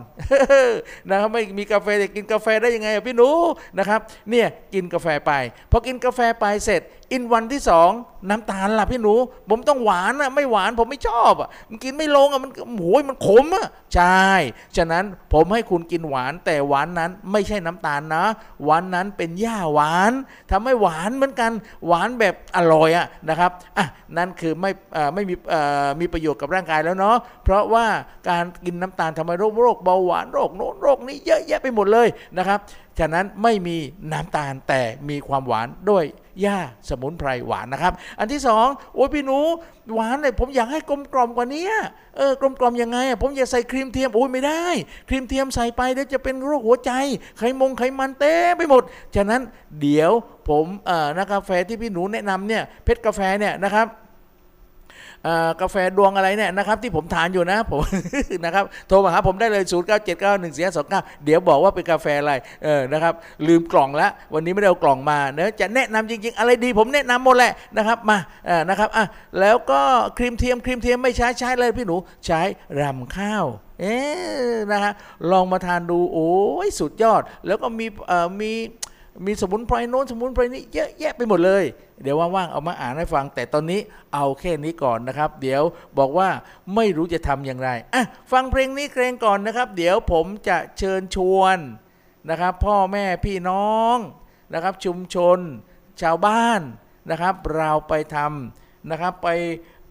[1.09, 3.29] นะครับไม่มีกาแฟจะกินกาแฟได้ยังไงพี่หนู
[3.77, 5.31] นะครับเนี่ยกินกาแฟไป
[5.71, 7.91] พอกินกาแฟไปเสร็จอินวันที่สอง
[8.29, 9.13] น้ำตาลล่ะพี่หนู
[9.49, 14.25] ผมต้องหวานอะไม่หวานผมไม่ชอบอะมันกินไม่ลงอะมันโอ้ยมันขมอะใช่
[14.77, 18.23] ฉะนั้นผมให้คุณกินหวาน แต่หวานนั้นไม่ใช่น้ำตาลนะ
[18.63, 20.13] หวานนั้นเป็นหญ้าหวาน
[20.51, 21.51] ทำให้หวานเหมือนกัน
[21.87, 23.85] หวานแบบอร่อยอะนะครับอะ
[24.17, 24.71] นั่นคือไม่
[25.13, 25.35] ไม่มี
[25.99, 27.85] มีประโยชน์กับร่างกายแล้วเนาะเพราะว่า
[28.29, 32.59] การกินน้ำตาลทำให้โรคโรคเบาหวานโรคโน้นโรคนี้เยอะแยะไปหมดเลยนะครับ
[32.99, 33.77] ฉะนั้นไม่มี
[34.11, 36.05] น้ำตาลแต่มีความหวานด้วย
[36.41, 39.39] หญ้าสมุนไพรหวานนะครับ อันที่สองโอ้ยพี่หนู
[39.95, 41.67] หวานเลยผมอยากให้กลมกล่อมกว่านี้
[42.17, 44.63] เออกลมกล่อมยังไง ผมอยากใส่ครีมเทียมโอ้ยไม่ได้
[45.09, 46.91] ครีมเทียมใส่ไปเดี๋ยวจะเป็นโรคหัวใจ
[47.37, 48.83] ไขมงไขมันเต้ไปหมด
[49.15, 49.41] ฉะนั้น
[49.81, 50.11] เดี๋ยว
[50.49, 53.87] ผมเอ่อนะกาแฟที่พี่หนูแนะนำเนี่ยเพชรกาแฟเนี่ยนะครับ
[55.61, 57.81] กาแฟดวงอะไรเนี่ยนะครับที่ผมทานอยู่นะผม
[58.45, 63.13] นะครับโทรมาหาผมได้เลย 0 9 7 9 1 4 2 9 เดี๋ยวบอกว่าเป็นกาแฟอะไรเออนะครับ
[63.47, 69.05] ลืมกล่องแล้ววันนี้ไม่ได้เอากล่องมาเนอะจะแนะนำจริง ๆ อะไรดีผมแนะนำหมดแหละนะครับมาเออนะครับอะ
[69.39, 69.81] แล้วก็
[70.17, 72.41] ครีมเทียมครีมเทียมไม่ใช้ใช้เลยพี่หนูใช้
[72.79, 73.45] รำข้าว
[73.81, 73.97] เอ๊
[74.71, 74.93] นะฮะ
[75.31, 76.31] ลองมาทานดูโอ้
[76.65, 78.53] ยสุดยอด แล้วก็มีเอ่อมี
[79.25, 81.63] มีสมุนไพรโน้นสมุนไพรนี้เยอะแยะไปหมดเลย
[82.03, 83.79] เดี๋ยวว่างๆเอามาอ่านให้ฟัง แต่ตอนนี้
[84.13, 85.63] เอาแค่นี้ก่อนนะครับ เดี๋ยว
[85.97, 86.29] บอกว่า
[86.75, 91.57] ไม่รู้จะทำอย่างไรอะฟังเพลงนี้เพลงก่อนนะครับ เดี๋ยวผมจะเชิญชวน
[92.29, 93.97] นะครับ พ่อแม่พี่น้อง
[94.53, 95.39] นะครับ ชุมชน
[96.01, 96.61] ชาวบ้าน
[97.11, 99.29] นะครับ เราไปทำนะครับไป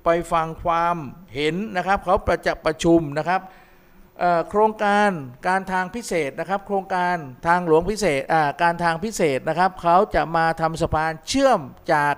[0.04, 0.96] ไปฟังความ
[1.34, 3.40] เห็นนะครับ เขาประจะประชุมนะครับ
[4.50, 5.11] โครงการ
[5.48, 8.20] การทางพิเศษนะครับ โครงการทางหลวงพิเศษ
[8.62, 11.61] การทางพิเศษนะครับเขาจะมาทำสะพานเชื่อม
[11.92, 12.14] จาก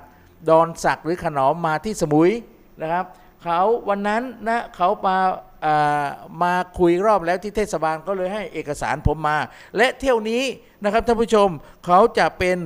[0.48, 2.30] ดอนสักหรือขนอมมาที่สมุย
[2.82, 3.04] นะครับ
[3.42, 5.18] เขาวันนั้นนะเขามา
[6.42, 9.38] มาคุยรอบแล้วที่เทศบาลก็เลยให้เอกสารผมมา
[9.76, 10.42] และเที่ยวนี้
[10.84, 11.48] นะครับท่านผู้ชม
[11.86, 12.58] เขาจะเป็น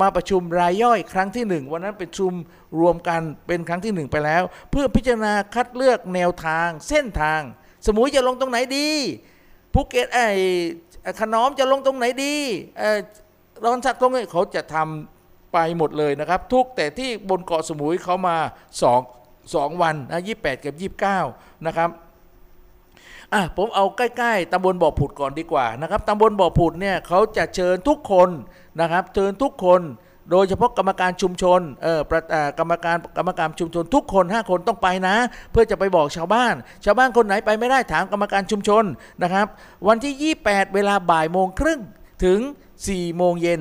[0.00, 2.32] มาประชุมรายย่อยครั้งที่หนึ่งวันนั้นเป็นชุม
[2.80, 7.42] รวมกันเป็นครั้งที่หนึ่งไปแล้ว เพื่อพิจารณาคัดเลือกแนวทางเส้นทาง
[7.86, 8.88] สมุยจะลงตรงไหนดี
[9.72, 10.26] ภูเก็ตไอ้
[11.20, 12.34] ขนอมจะลงตรงไหนดี
[12.78, 12.98] เอ่อ
[13.64, 18.36] ดอนสักตรงไหนเขาจะทำไปหมดเลยนะครับ ทุกแต่ที่บนเกาะสมุยเขามา
[18.82, 19.00] สอง
[19.54, 21.18] สองวันนะยี่แปดกับยี่บเก้า
[21.66, 21.90] นะครับ
[23.32, 28.28] อะผมเอาใกล้ๆตำบลบ่อผุดก่อนดีกว่านะครับตำบลบ่อผุดเนี่ยเขาจะเชิญทุกคน
[28.80, 29.80] นะครับ เชิญทุกคน
[30.30, 32.22] โดยเฉพาะกรรมการชุมชนเออประ
[32.58, 35.16] กรรมการกรรมการชุมชนทุกคน 5 คนต้องไปนะ
[35.50, 38.84] เพื่อจะไปบอกชาวบ้าน ชาวบ้านคนไหนไปไม่ได้ถามกรรมการชุมชน
[39.22, 39.46] นะครับ
[39.88, 41.80] วันที่ 28 เวลาบ่ายโมงครึ่ง
[42.24, 42.40] ถึง
[42.78, 43.60] 4 โมงเย็น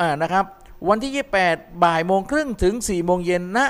[0.00, 0.44] อ่านะครับ
[0.88, 1.12] วันที่
[1.48, 3.60] 28 บ่ายโมงครึ่งถึง 4 โมงเย็นณ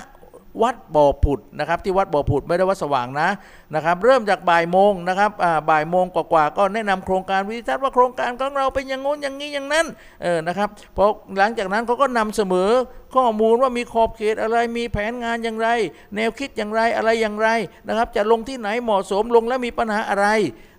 [0.63, 3.29] วัดบ่อผุดนะครับ ที่วัดบ่อผุดไม่ได้วัดสว่างนะ
[3.75, 5.31] นะครับเริ่มจากบ่ายโมงนะครับ
[5.71, 9.87] บ่ายโมงกว่าๆก็แนะนำโครงการวิทัศน์ว่าโครงการของเราเป็นอย่างงู้นอย่างนี้อย่างนั้น
[10.23, 12.71] เออนะครับเพราะหลังจากนั้นเขาก็นำเสมอ
[13.15, 15.69] ข้อมูลว่ามีขอบเขตอะไรมีแผนงานอย่างไร
[16.17, 17.49] แนวคิดอย่างไรอะไรอย่างไร
[17.89, 20.27] นะครับ จะลงที่ไหนเหมาะสมลงแล้วมีปัญหาอะไร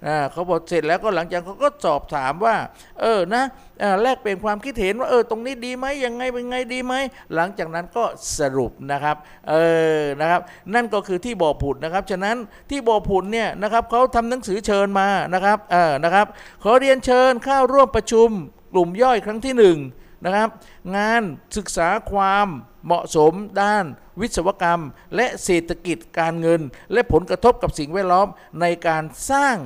[0.07, 2.55] อ่าเขาบอกเสร็จแล้วก็หลังจากเขาก็สอบถามว่า
[3.01, 3.43] เออนะ
[3.83, 6.93] อ่าแลกเปลี่ยนความคิดเห็นว่าเออตรงนี้ดีไหมยังไงเป็นไงดีไหม
[7.35, 8.03] หลังจากนั้นก็
[8.39, 9.15] สรุปนะครับ
[9.49, 9.55] เอ
[9.99, 10.41] อนะครับ
[10.73, 12.35] นั่นก็คือที่บ่อผุดนะครับ ฉะนั้น
[12.69, 16.27] ที่บ่อผุดเนี่ยนะครับเขาทำหนังสือเชิญมานะครับเออนะครับ
[16.63, 18.29] ขอเรียนเชิญเข้าร่วมประชุม
[18.73, 19.77] กลุ่มย่อยครั้งที่หนึ่ง
[20.25, 20.49] นะครับ
[20.95, 21.21] งาน
[21.57, 22.47] ศึกษาความ
[22.85, 23.85] เหมาะสมด้าน
[24.21, 24.81] วิศวกรรม
[25.15, 26.61] และเศรษฐกิจการเงิน
[26.93, 28.27] และผลกระทบกับสิ่งแวดล้อม
[28.61, 29.57] ในการสร้าง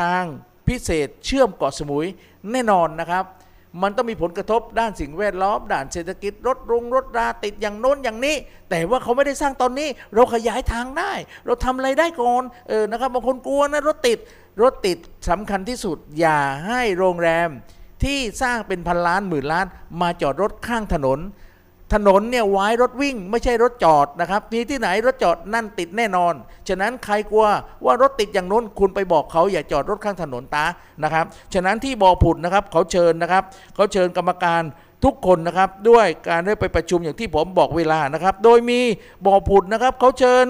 [0.00, 0.24] ทาง
[0.68, 2.06] พิเศษเชื่อมเกาะสมุย
[2.50, 3.24] แน่นอนนะครับ
[3.82, 8.36] มันต้องมีผลกระทบด้านสิ่งแวดล้อม ด้านเศรษฐกิจรถรุงรถราติดอย่างโน้นอย่างนี้
[8.70, 11.12] แต่ว่าเขาไม่ได้สร้างตอนนี้ เราขยายทางได้
[11.46, 14.18] เราทำอะไรได้ก่อนเออนะครับบางคนกลัวนะรถติด
[14.62, 17.48] รถติดสำคัญที่สุด อย่าให้โรงแรม
[18.04, 19.66] ที่สร้างเป็นพันล้านหมื่นล้าน
[20.00, 21.18] มาจอดรถข้างถนน
[21.92, 26.34] ถนนเนี่ยไว้รถวิ่งไม่ใช่รถจอดนะครับมีที่ไหนรถจอดนั่นติดแน่นอน
[26.68, 27.46] ฉะนั้นใครกลัว
[27.84, 30.64] ว่ารถติดอย่างน้นคุณไปบอกเขาอย่าจอดรถข้างถนนตา
[31.04, 31.24] นะครับ
[31.54, 33.42] ฉะนั้นที่บอผุดนะครับเขาเชิญนะครับ
[33.74, 34.62] เขาเชิญกรรมการ
[35.04, 38.80] ทุกคนนะครับด้วยการได้ไปประชุมอย่างที่ผมบอกเวลานะครับ โดยมี
[39.26, 40.46] บ่อผุดนะครับเขาเชิญ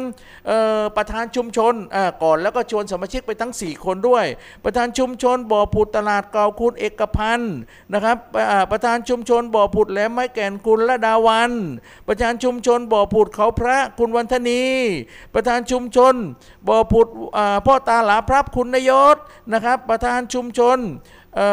[0.97, 1.75] ประธานชุมชน
[2.23, 4.25] ก่อนแล้วก็ชวนสมาชิกไปทั้ง 4 คนด้วย
[4.65, 7.57] ประธานชุมชนบ่อผุดตลาดเก่าคุณเอกพันธ์
[7.95, 8.17] นะครับ
[8.71, 11.53] ประธานชุมชนบ่อผุดแหลมไม้แก่นคุณละดาวัน
[12.09, 14.63] ประธานชุมชนบ่อผุดเขาพระคุณวันธนี
[15.35, 16.15] ประธานชุมชน
[16.69, 17.07] บ่อผุด
[17.67, 19.17] พ่อตาหลาพรับคุณนยศ
[19.53, 20.79] นะครับ ประธานชุมชน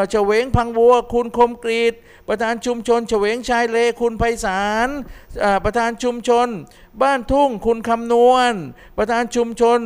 [0.10, 1.94] เฉวงพังบัว คุณคมกรีด
[2.28, 4.90] ประธานชุมชนเฉวงชายเลคุณไพศาล
[5.66, 6.48] ประธานชุมชน
[7.02, 8.54] บ้านทุ่งคุณคำนวณ
[8.98, 9.82] ประธานชุมชน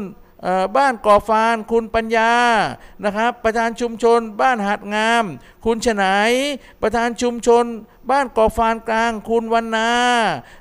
[0.77, 2.33] บ้านก่อฟานคุณปัญญา
[3.05, 5.23] นะครับ ประธานชุมชน บ้านหัดงาม
[5.65, 6.31] คุณฉนาย
[6.81, 7.65] ประธานชุมชน
[8.11, 9.91] บ้านก่อฟานกลาง คุณวันนา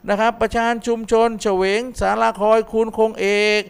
[0.09, 3.29] นะครับ ประธานชุมชนเฉวงสาราคอยคุณคงเอ
[3.61, 3.63] ก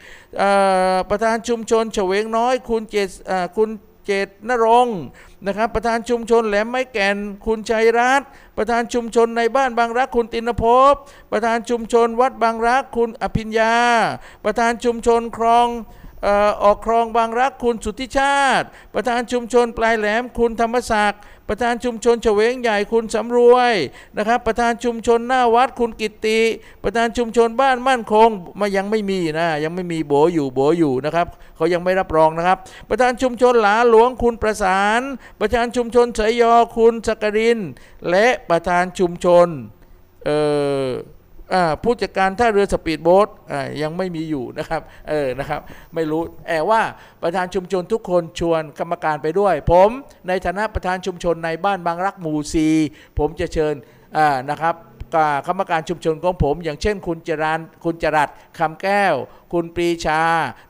[1.10, 3.68] ประธานชุมชนเฉวงน้อย คุณเจษเอ่อคุณ
[4.04, 5.00] เจตนรงค์
[5.46, 10.92] นะครับประธานชุมชนแหลมไม้แก่นคุณชัยรัตน์ประธานชุมชนในบ้านบางรักคุณตินภพ
[11.32, 13.74] ประธานชุมชนวัดบางรักคุณอภิญญา
[14.44, 15.68] ประธานชุมชนคลอง
[16.62, 23.74] ออกคลองบางรักคุณสุทธิชาติ ประธานชุมชนปลายแหลมคุณธรรมศักดิ์ประธานชุมชนเฉวงใหญ่คุณสำรวย
[24.18, 26.40] นะครับ ประธานชุมชนหน้าวัดคุณกิตติ
[26.84, 28.28] ประธานชุมชนบ้านมั่นคง
[28.60, 32.58] มายังไม่มีนะยังไม่มีโบอยู่โบอยู่นะครับเขายังไม่รับรองนะครับ
[32.88, 35.00] ประธานชุมชนหลาหลวงคุณประสาน
[35.40, 37.58] ประธานชุมชนเสยยอคุณสกริน
[38.10, 39.48] และประธานชุมชน
[40.24, 40.38] เอ่
[40.84, 40.86] อ
[41.82, 43.28] ผู้จัดการท่าเรือสปีดโบ๊ท
[43.82, 45.60] ยังไม่มีอยู่นะครับเออนะครับ
[45.94, 46.82] ไม่รู้แต่ว่า
[47.22, 49.90] ประธานชุมชนทุกคนชวนกรรมการไปด้วย ผม
[50.28, 52.68] ในฐานะประธานชุมชนในบ้านบางรักหมู่ซี
[53.18, 53.74] ผมจะเชิญ
[54.50, 54.74] นะครับ
[55.46, 59.14] กรรมการชุมชนของผม อย่างเช่น คุณจรันคุณจรัสคำแก้ว
[59.52, 60.20] คุณปรีชา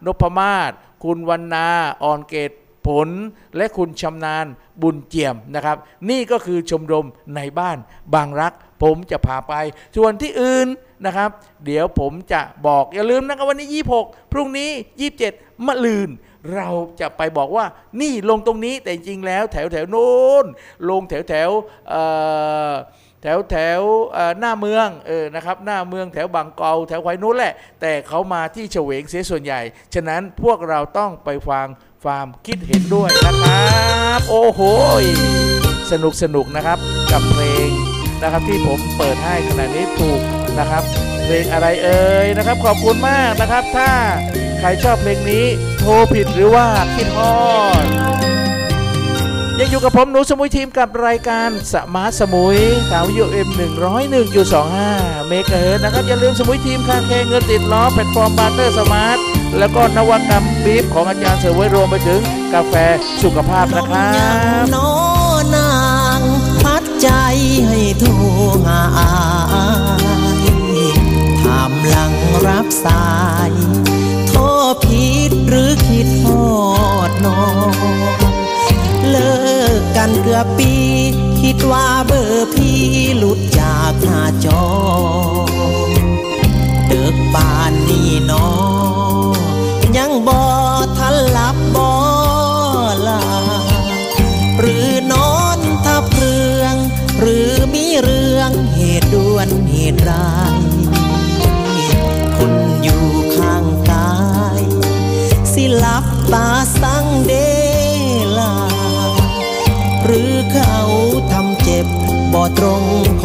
[0.06, 0.72] นพมาศ
[1.04, 1.66] คุณวันนา
[2.04, 2.50] อ่อนเกต
[2.86, 3.08] ผล
[3.56, 4.46] และคุณชำนาญ
[4.82, 5.76] บุญเจียมนะครับ
[6.10, 7.78] นี่ก็คือชมรมในบ้าน
[8.14, 9.54] บางรัก ผมจะพาไป
[9.96, 10.68] ส่วนที่อื่น
[11.06, 11.30] นะครับ
[11.64, 13.68] เดี๋ยวผมจะบอกอย่าลืมนะครับวันนี้
[14.00, 14.70] 26 พรุ่งนี้
[15.18, 16.10] 27มะลืน
[16.54, 16.68] เรา
[17.00, 17.64] จะไปบอกว่า
[18.00, 20.44] นี่ลงตรงนี้แต่จริงๆแล้วแถวแถวโน้น
[20.90, 21.50] ลงแถวแถว
[23.22, 23.82] แถวแถว
[24.38, 29.60] หน้าเมืองเออนะครับหน้าเมืองแถวบางกอแถวไควนู้นแหละ แต่เขามาที่เฉวงเสียส่วนใหญ่
[29.94, 31.66] ฉะนั้นพวกเราต้องไปฟัง
[32.04, 34.60] ความคิดเห็นด้วยนะครับ โอ้โห
[35.92, 36.78] สนุกสนุกนะครับ
[37.12, 37.91] กับเพลง
[38.22, 40.20] นะครับที่ผมเปิดให้ขณะนี้ถูก
[40.58, 40.82] นะครับ
[41.24, 43.90] เพลงอะไรเอ่ยนะครับ ขอบคุณมากนะครับ ถ้า
[44.60, 45.44] ใครชอบเพลงนี้
[45.78, 47.34] โทรผิดหรือว่าคิดฮอ
[47.84, 47.86] ด
[49.58, 52.58] ยังอยู่กับผมหนูสมุยทีมกับรายการ Smart สมุย
[52.90, 54.90] สาวยูเอ็มหนึ่งร้อยหนึ่งจุดสองห้า
[55.28, 59.18] เมกะเฮิรตซ์นะครับ อย่าลืมสมุย Team Car Care เงินติดล้อแพลตฟอร์ม Barter Smart
[59.58, 62.20] แล้วก็นวัตกรรมบีฟของอาจารย์เสวยรวมไปถึง
[62.54, 62.74] กาแฟ
[63.22, 64.08] สุขภาพนะครั
[64.64, 65.11] บ
[67.02, 67.08] ใจ
[67.68, 68.10] ให้โทร
[68.64, 69.68] หาอา
[70.44, 70.46] ย
[71.42, 72.12] ถามหลัง
[72.46, 73.10] รับสา
[73.48, 73.52] ย
[74.28, 74.34] โท
[74.72, 76.52] ษผิดหรือคิดทอ
[77.08, 77.74] ดน้อง
[79.08, 79.34] เลิ
[79.78, 80.74] กกันเกือบปี
[81.40, 82.80] คิดว่าเบอร์พี่
[83.16, 84.62] หลุดจากหน้าจอ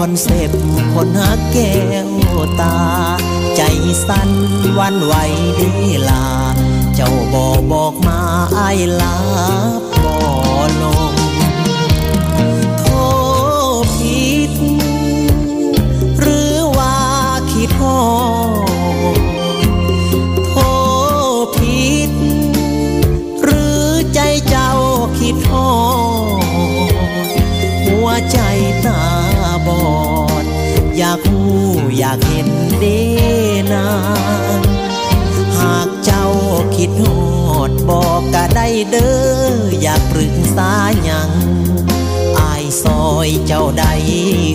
[0.08, 0.52] อนเสพ
[0.94, 1.74] คนหักแก้
[2.36, 2.78] วตา
[3.56, 3.62] ใจ
[4.08, 4.30] สั้น
[4.78, 5.14] วันไหว
[5.60, 5.72] ดี
[6.10, 6.26] ลา
[6.96, 8.20] เจ้าบ่บอกมา
[8.56, 8.62] ไอ
[9.02, 9.16] ลา
[10.04, 10.18] บอ
[10.82, 11.07] ลง
[32.40, 32.86] ห็นเด
[33.74, 33.90] นา
[34.60, 34.62] ง
[35.60, 36.28] หากเจ้า
[36.76, 37.06] คิดฮ
[37.58, 40.72] อดบอกก็ได้เด้ออยากปรึกษา
[41.04, 41.32] หยัง
[42.40, 43.86] อายซอยเจ้าใด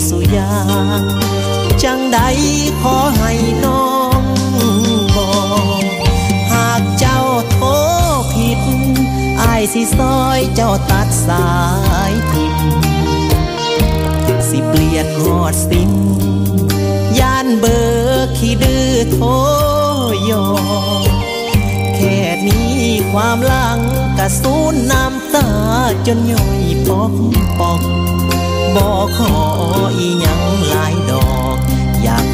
[0.08, 0.52] สุยา
[1.82, 2.18] จังใด
[2.80, 3.32] ขอให้
[3.64, 4.22] น้อง
[5.16, 5.32] บอ
[5.80, 5.82] ก
[6.52, 7.66] หากเจ้าโทร
[8.34, 8.60] ผิด
[9.42, 11.48] อายสิซอยเจ้าตัดสา
[12.10, 12.54] ยทิม
[14.48, 15.92] สิเปลี่ยนหอดสิม
[20.30, 20.46] ยอ
[21.96, 22.76] แค่นี้
[23.12, 23.78] ความหลัง
[24.18, 25.48] กะสูนน้ำตา
[26.06, 27.12] จนย่อยปอก
[27.60, 27.80] ปอก
[28.76, 29.34] บอกขอ
[29.96, 31.56] อีหยังหลายดอก
[32.02, 32.31] อยาก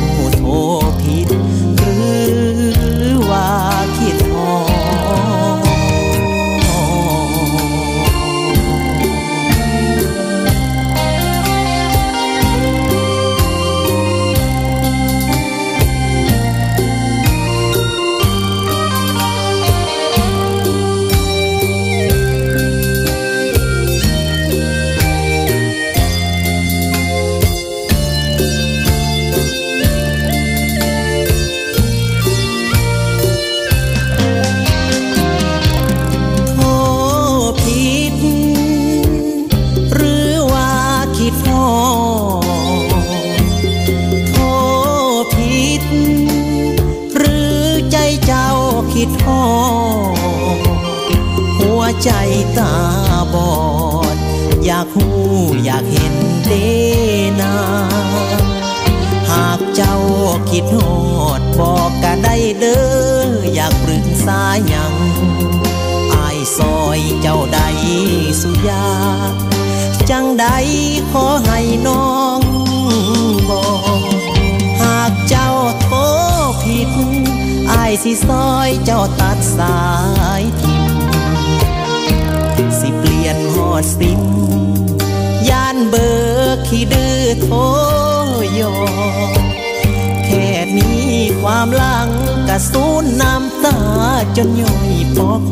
[68.42, 68.86] สุยา
[70.10, 70.46] จังใด
[71.10, 72.40] ขอให้น้อง
[73.50, 73.68] บอ
[74.00, 74.02] ก
[74.82, 75.50] หากเจ้า
[75.82, 75.96] โทร
[76.62, 76.90] ผิด
[77.70, 79.80] อายสิซอยเจ้าตัดสา
[80.40, 80.74] ยทิ
[82.66, 84.22] มสิเปลี่ยนหอดซิม
[85.48, 86.08] ย่านเบอ
[86.40, 87.56] ร์ขี้ดื้อโทร
[88.58, 88.74] ยอ
[90.24, 91.08] แค่นี้
[91.42, 92.08] ความหลัง
[92.48, 93.78] กะสูนน้ำตา
[94.36, 95.42] จนย่อยปอก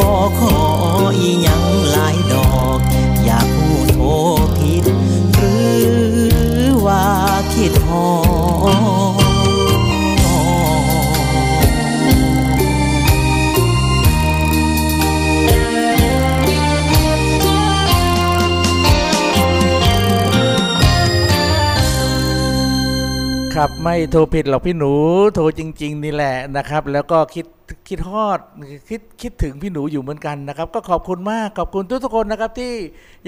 [0.00, 0.56] บอขอ
[1.18, 2.80] อีหยังหลายดอก
[3.24, 4.04] อยากพูดโทร
[4.58, 4.84] ผิด
[5.34, 5.54] หรื
[6.60, 7.04] อว่า
[7.54, 8.06] คิดฮอ
[23.54, 24.92] ครับไม่โทรผิดหรอกพี่หนู
[25.34, 27.46] โทรจริง ๆ นี่แหละนะครับ แล้วก็คิด
[27.88, 28.40] คิดฮอด
[28.88, 32.74] คิดคิดถึงพี่หนูอยู่เหมือนกันนะครับ ก็ขอบคุณมากขอบคุณทุกๆคนนะครับที่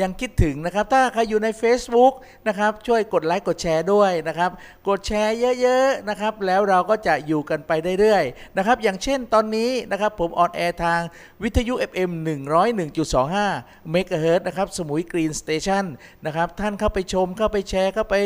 [0.01, 2.13] ยังคิดถึงนะครับ ถ้าใครอยู่ใน Facebook
[2.49, 4.51] นะครับช่วยกดไลค์กดแชร์ด้วยนะครับ
[4.89, 11.01] กดแชร์เยอะๆนะครับ แล้วเราก็จะอยู่กันไปเรื่อยๆนะครับ อย่างเช่นตอนนี้นะครับผม on air ทาง
[11.43, 12.11] วิทยุ FM
[13.01, 15.85] 101.25เมกะเฮิรตนะครับสมุย Green Station
[16.27, 18.17] นะครับท่านเข้าไปชมเข้าไปแชร์เข้าไป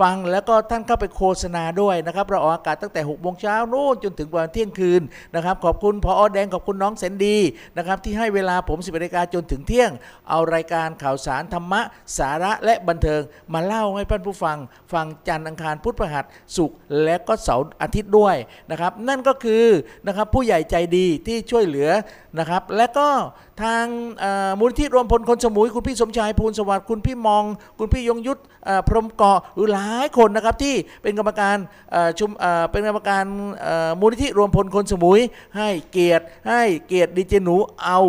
[0.00, 5.02] ฟัง แล้วก็ท่านเข้าไปโฆษณาด้วยนะครับเราออกอากาศตั้งแต่6โมงเช้านู่นจนถึงวันเที่ยงคืน
[5.34, 7.36] นะครับขอบคุณพออแดงขอบคุณน้องแสนดี
[7.76, 9.90] นะครับที่ให้เวลาผม 10นาฬิกาจนถึงเที่ยง
[10.30, 11.80] เอารายการข่าวสารธรรมะ
[12.18, 13.20] สาระและบันเทิง
[13.52, 14.58] มาเล่าให้ท่านผู้ฟัง
[14.92, 16.24] ฟังจันทร์อังคารพุธพฤหัส
[16.56, 18.36] ศุกร์และก็เสาร์อาทิตย์ด้วย
[18.70, 19.64] นะครับนั่นก็คือ
[20.06, 21.90] นะครับผู้ใหญ่ใจดีที่ช่วยเหลือ
[22.38, 23.08] นะครับและก็
[23.62, 23.84] ทาง
[24.58, 27.44] มูลนิธิรวมพลคนสมุยคุณพี่สมชายภูลสวัสดิ์คุณพี่มอง
[27.78, 28.40] คุณพี่ยงยุทธ
[28.88, 31.56] พรหมเกาะหรือหลายคนนะครับที่เป็นกรรมการ
[32.18, 32.30] ชุม
[32.70, 33.24] เป็นกรรมการ
[34.00, 35.20] มูลนิธิรวมพลคนสมุย
[35.56, 38.00] ให้เกียรติให้เกียรติดีเจหนูเอา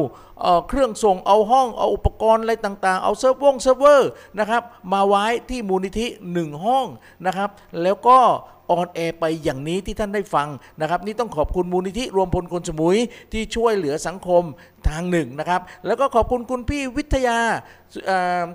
[0.68, 4.10] เครื่องส่งเอาห้องเอาอุปกรณ์อะไรต่างๆ เอาเซิร์ฟวงเซิร์ฟเวอร์
[4.40, 4.62] นะครับ
[4.94, 6.86] มาไว้ที่มูลนิธิหนึ่งห้อง
[7.26, 7.50] นะครับ
[7.82, 8.20] แล้วก็
[8.72, 10.48] on air ไปอย่างนี้ที่ท่านได้ฟัง
[10.82, 12.98] นะครับนี่ต้องขอบคุณมูลนิธิรวมพลคนสมุย
[13.34, 14.44] ที่ช่วยเหลือสังคม
[14.90, 17.38] ทางหนึ่งนะครับแล้วก็ขอบคุณคุณพี่วิทยา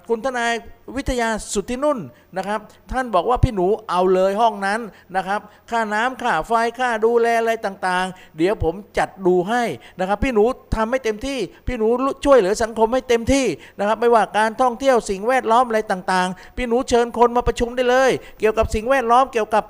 [0.09, 0.53] คุณทนาย
[0.97, 1.99] วิทยาสุทธินุ่น
[2.37, 2.61] นะครับ
[2.93, 4.81] ท่านบอกว่าพี่หนูเอาเลยห้องนั้น
[5.17, 9.63] นะครับค่าน้ำค่าไฟค่าดูแลอะไรต่างๆ เดี๋ยวผมจัดดูให้
[9.99, 10.45] นะครับพี่หนู
[10.77, 11.93] ทำให้เต็มที่พี่พี่หนู
[12.25, 13.47] ช่วยเหลือสังคมให้เต็มที่
[13.79, 18.11] นะครับ ไม่ว่าการท่องเที่ยวสิ่งแวดล้อมอะไรต่างๆ พี่หนูเชิญคนมาประชุมได้เลย
[18.41, 19.63] เกี่ยวกับสิ่งแวดล้อมเกี่ยวกับ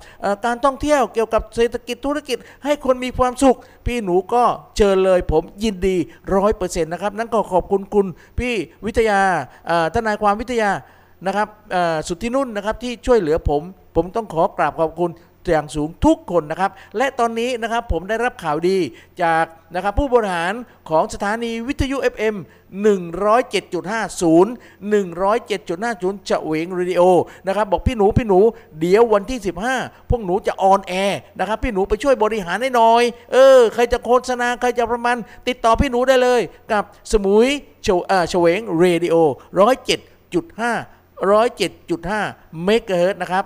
[0.44, 4.42] การท่องเที่ยวเกี่ยวกับเศรษฐกิจธุรกิจ ให้คนมีความสุข พี่หนูก็
[4.76, 5.96] เชิญเลยผมยินดี
[6.36, 8.06] ร้อยเปอร์เซ็นต์นะครับนั้นก็ขอบคุณคุณ
[8.38, 8.54] พี่
[8.86, 9.20] วิทยา
[9.94, 10.70] ทนายความวิทยา
[11.26, 11.48] นะครับ
[12.08, 13.62] สุดที่นุ่นนะครับที่ช่วยเหลือผม
[13.96, 15.10] ผมต้องขอกราบขอบคุณ
[15.52, 18.78] อย่างสูงทุกคนนะครับ และตอนนี้นะครับผมได้รับข่าวดี
[19.22, 20.54] จากนะครับผู้บริหาร
[20.90, 22.36] ของสถานีวิทยุ FM
[22.84, 24.46] 107.50
[24.92, 27.02] 107.50เฉวงเรดิโอ
[27.46, 28.40] นะครับบอกพี่หนูพี่หนู
[28.80, 29.38] เดี๋ยววันที่
[29.74, 35.16] 15 พวกหนูจะ on air นะครับพี่หนูไปช่วยบริหารให้หน่อย เออ ใครจะโฆษณา ใครจะประมาณ
[35.48, 36.40] ติดต่อพี่หนูได้เลย
[36.72, 37.46] กับสมุย
[37.82, 39.14] เฉวเอ่อเฉวงเรดิโอ
[39.54, 39.64] 107.5
[41.24, 43.44] 107.5 เมกะเฮิร์ตนะครับ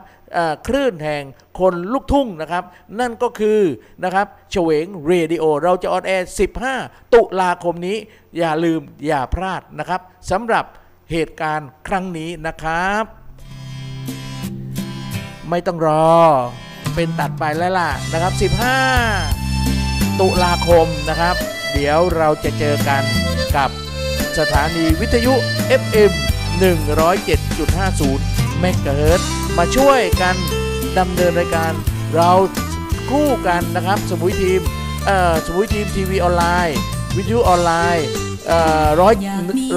[0.66, 1.22] คลื่นแห่ง
[1.60, 2.64] คนลูกทุ่งนะครับ
[3.00, 3.60] นั่นก็คือ
[4.04, 6.30] นะครับเฉวงเรดิโอ เราจะ on air
[6.70, 7.96] 15 ตุลาคมนี้
[8.38, 10.00] อย่าลืมอย่าพลาดนะครับ
[10.30, 10.64] สำหรับ
[11.12, 13.04] เหตุการณ์ครั้งนี้นะครับ
[15.50, 16.14] ไม่ต้องรอ
[16.94, 18.32] เป็นตัดไปแล้วล่ะนะครับ
[19.28, 21.34] 15 ตุลาคมนะครับ
[21.72, 23.02] เดี๋ยวเราจะเจอกัน
[23.56, 23.70] กับ
[24.38, 25.34] สถานีวิทยุ
[25.80, 26.12] FM
[26.60, 29.26] 107.50 เมกะเฮิร์
[29.58, 30.34] มาช่วยกัน
[30.98, 31.72] ดำเนินรายการ
[32.14, 32.30] เรา
[33.10, 34.60] คู่กันนะครับสมุยทีม
[35.06, 36.78] เอ่อสมุยทีมทีวีออนไลน์
[37.16, 38.06] วิทยุออนไลน์
[38.48, 39.14] เอ่อร้อย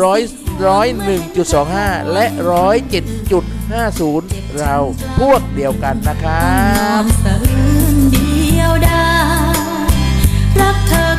[0.04, 0.22] ร้อย
[0.68, 4.28] ร้อยหนึ่งจุดสองห้าและร้อยเจ็ดจุดห้าศูนย์
[4.60, 4.76] เรา
[5.20, 6.62] พวกเดียวกันนะครั
[7.02, 7.04] บ
[10.60, 11.11] รักเธอ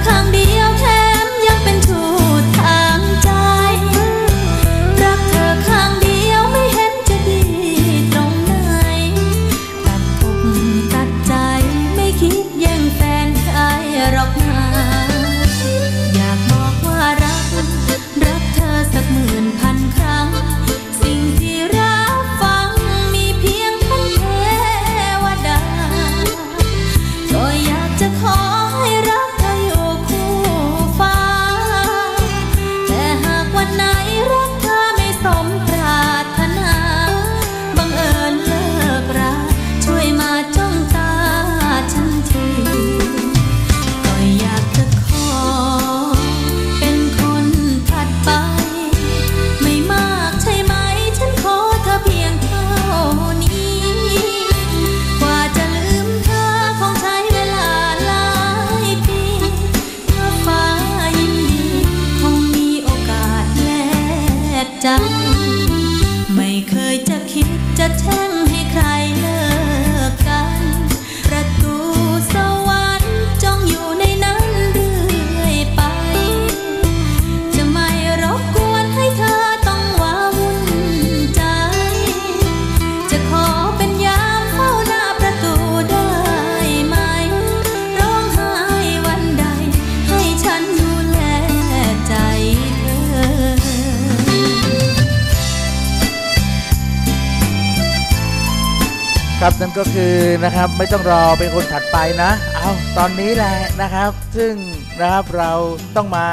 [100.45, 104.55] นะครับ ไม่ต้องรอเป็นคนถัดไปนะ เอาตอนนี้แหละนะครับ ซึ่ง
[105.01, 105.53] นะครับเรา
[105.97, 106.29] ต้องมา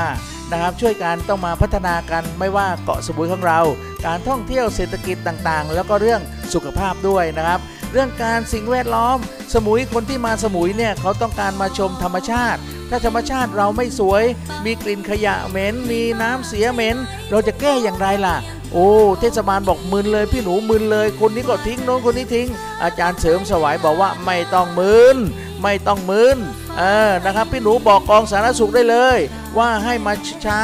[0.51, 3.59] นะครับช่วยกันต้องมาพัฒนากันไม่ว่าเกาะสมุยของเรา
[4.05, 6.21] การท่องเที่ยวเศรษฐกิจต่างๆ แล้วก็เรื่อง
[6.53, 7.59] สุขภาพด้วยนะครับ
[7.93, 9.17] เรื่องการสิ่งแวดล้อม
[9.53, 14.23] สมุยคนที่มาสมุยเนี่ยเขาต้องการมาชมธรรมชาติ ถ้าธรรมชาติเราไม่สวย
[14.65, 16.97] มีกลิ่นขยะเหม็น มีน้ำเสียเหม็น
[17.31, 18.35] เราจะแก้อย่างไรล่ะ
[18.73, 18.87] โอ้
[19.19, 22.47] เทศบาลบอกมึนเลยพี่หนูมึนเลย คนนี้ก็ทิ้งโน้นคนนี้ทิ้ง
[22.83, 25.17] อาจารย์เสริมสวายบอกว่าไม่ต้องมึน
[25.63, 26.37] ไม่ต้องมึน
[26.77, 29.17] เออนะครับ พี่หนูบอกกองสาธารณสุขได้เลย
[29.57, 30.13] ว่าให้มา
[30.43, 30.63] ใช้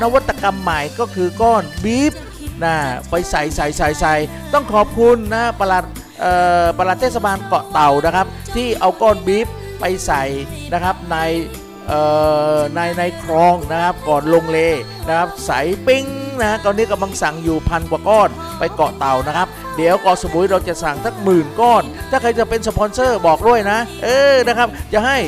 [0.00, 2.12] นวัตกรรมใหม่ก็คือก้อนบีฟ
[2.64, 2.76] นะ
[3.10, 4.14] ไปใส่ใส่ใส่ใส่
[4.52, 5.84] ต้องขอบคุณนะประหลัด
[6.20, 6.32] เอ่
[6.64, 9.46] อปลัดเทศบาลเกาะเต่านะครับ ที่เอาก้อนบีฟ
[9.80, 10.22] ไปใส่
[10.72, 11.16] นะครับใน
[12.74, 14.58] ในในคลองนะครับก่อนลงเล
[15.08, 15.50] นะครับ ใส
[15.86, 16.04] ปิ้ง
[16.42, 18.28] นะตอนนี้กำลังสั่งอยู่พันกว่าก้อน
[18.58, 25.18] ไปเกาะเต่านะครับ เดี๋ยวเกาะสมุยเราจะสั่งสักหมื่นก้อน ถ้าใครจะเป็นสปอนเซอร์บอกด้วยนะ เออนะครับ จะให้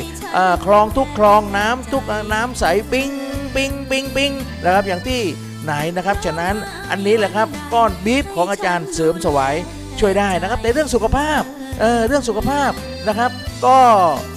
[0.64, 2.02] คลองทุกคลองน้ำทุก
[2.32, 3.10] น้ำใสปิ้ง
[3.54, 4.32] ปิ้งปิ้งปิ้ง
[4.64, 5.20] นะครับอย่างที่
[5.64, 6.54] ไหนนะครับฉะนั้น
[6.90, 9.54] อันนี้แหละครับก้อนบีฟของอาจารย์เสริมสวาย
[10.00, 11.42] ช่วยได้นะครับในเรื่องสุขภาพ
[11.80, 12.70] เออเรื่องสุขภาพ
[13.08, 13.30] นะครับ
[13.66, 13.78] ก็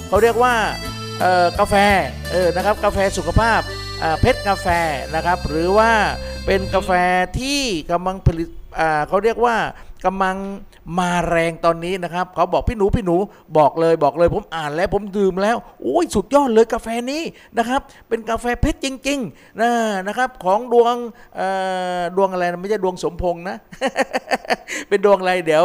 [0.08, 0.54] เขาเรียกว่า
[1.58, 1.74] กาแฟ
[2.32, 3.60] เออนะครับกาแฟสุขภาพ
[4.20, 4.66] เพชรกาแฟ
[5.14, 5.92] นะครับ หรือว่า
[6.50, 6.92] เป็นกาแฟ
[7.40, 7.60] ที่
[7.92, 9.56] กำลังผลิตอ่าเขาเรียกว่า
[10.06, 10.36] กำลัง
[10.98, 13.16] มาแรงตอนนี้นะครับเขาบอกพี่หนูพี่หนู
[13.58, 17.22] บอกเลยบอกเลยผมอ่านแล้วผมดื่มแล้วโอ้ยสุดยอดเลยกาแฟนี้
[17.58, 19.70] นะครับ เป็นกาแฟเพชรจริงๆนะ
[20.08, 20.94] นะครับของดวง
[22.16, 23.56] ดวงอะไรไม่ใช่ดวงสมพงษ์นะ
[24.88, 25.64] เป็นดวงอะไรเดี๋ยว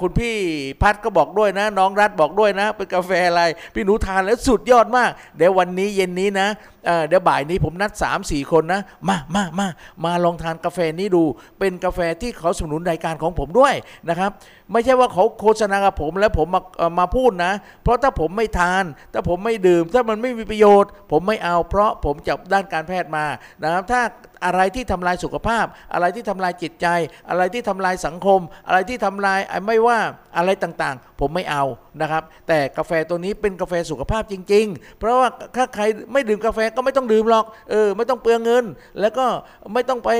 [0.00, 0.34] คุณพี่
[0.82, 3.42] พัดก็บอกด้วยนะ น้องรัฐบอกด้วยนะ เป็นกาแฟอะไร
[3.74, 6.48] พี่หนูทานแล้วสุดยอดมาก เดี๋ยววันนี้เย็นนี้นะ
[6.84, 9.66] เเดี๋ยวบ่ายนี้ผมนัด 3 4 คนนะ มามามา
[10.04, 11.24] มาลองทานกาแฟนี้ดู
[11.58, 13.74] เป็นกาแฟที่เขาสนับสนุนรายการของผมด้วย
[14.08, 14.30] นะครับ
[14.72, 16.62] ไม่ใช่ว่าเขาโฆษณากับผมแล้วผมมา
[16.98, 17.52] มาพูดนะ
[17.82, 23.24] เพราะถ้าผมไม่ทาน ถ้าผมไม่ดื่ม ถ้ามันไม่มีประโยชน์ ผมไม่เอาเพราะผมจับด้านการแพทย์มา
[23.62, 24.02] นะครับถ้า
[24.44, 26.86] อะไรที่ทำลายสุขภาพ อะไรที่ทำลายจิตใจ
[27.30, 29.98] อะไรที่ทำลายสังคม อะไรที่ทำลายไม่ว่า
[30.36, 31.64] อะไรต่างๆ ผมไม่เอา
[32.00, 35.82] นะครับ แต่กาแฟตัวนี้เป็นกาแฟสุขภาพจริง ๆ เพราะว่าถ้าใคร
[36.12, 38.64] ไม่ดื่มกาแฟก็ไม่ต้องดื่มหรอกเออไม่ต้องเปลืองเงิน
[39.00, 39.26] แล้วก็
[39.72, 40.10] ไม่ต้องไป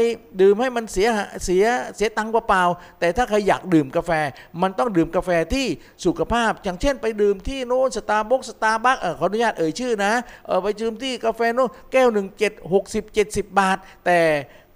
[0.41, 1.09] ดื่มให้มันเสีย
[1.45, 1.65] เสีย
[1.97, 4.11] เสียตังค์เปล่าๆแต่ถ้าใครอยากดื่มกาแฟ
[4.63, 5.67] มันต้องดื่มกาแฟที่
[6.05, 10.13] สุขภาพ อย่างเช่น ไปดื่มที่โน้น Starbucks Starbucks เออขออนุญาตเอ่ยชื่อนะ
[10.47, 14.12] เออไปดื่มที่กาแฟโน้นแก้วหนึ่งเจ็ดหกสิบเจ็ดสิบบาท แต่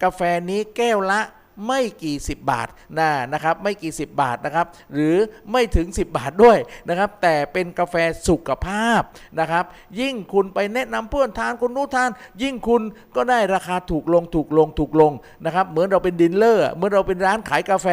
[0.03, 0.21] กาแฟ
[0.51, 1.21] นี้แก้วละ
[1.67, 5.17] ไม่กี่สิบบาทนะนะครับไม่กี่สิบบาทนะครับหรือ
[5.53, 7.95] ไม่ถึง 10 บาทด้วยนะครับแต่เป็นกาแฟ
[8.29, 9.01] สุขภาพ
[9.41, 9.65] นะครับ
[10.01, 12.11] ยิ่งคุณไปแนะนำเพื่อนทานคุณนู้ทาน
[12.43, 12.83] ยิ่งคุณ
[13.17, 15.13] ก็ได้ราคาถูกลงถูกลงถูกลง
[15.45, 17.89] นะครับเหมือนเราเป็นดินเลอร์เหมือนเราเป็นร้านขายกาแฟ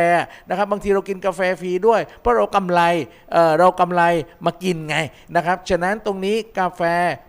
[0.49, 2.81] นะครับบางทีเรากินกาแฟฟรีด้วย เพราะเรากำไร
[3.33, 4.03] เออเรากำไร
[4.45, 4.95] มากินไง
[5.35, 6.81] นะครับฉะนั้นตรงนี้กาแฟ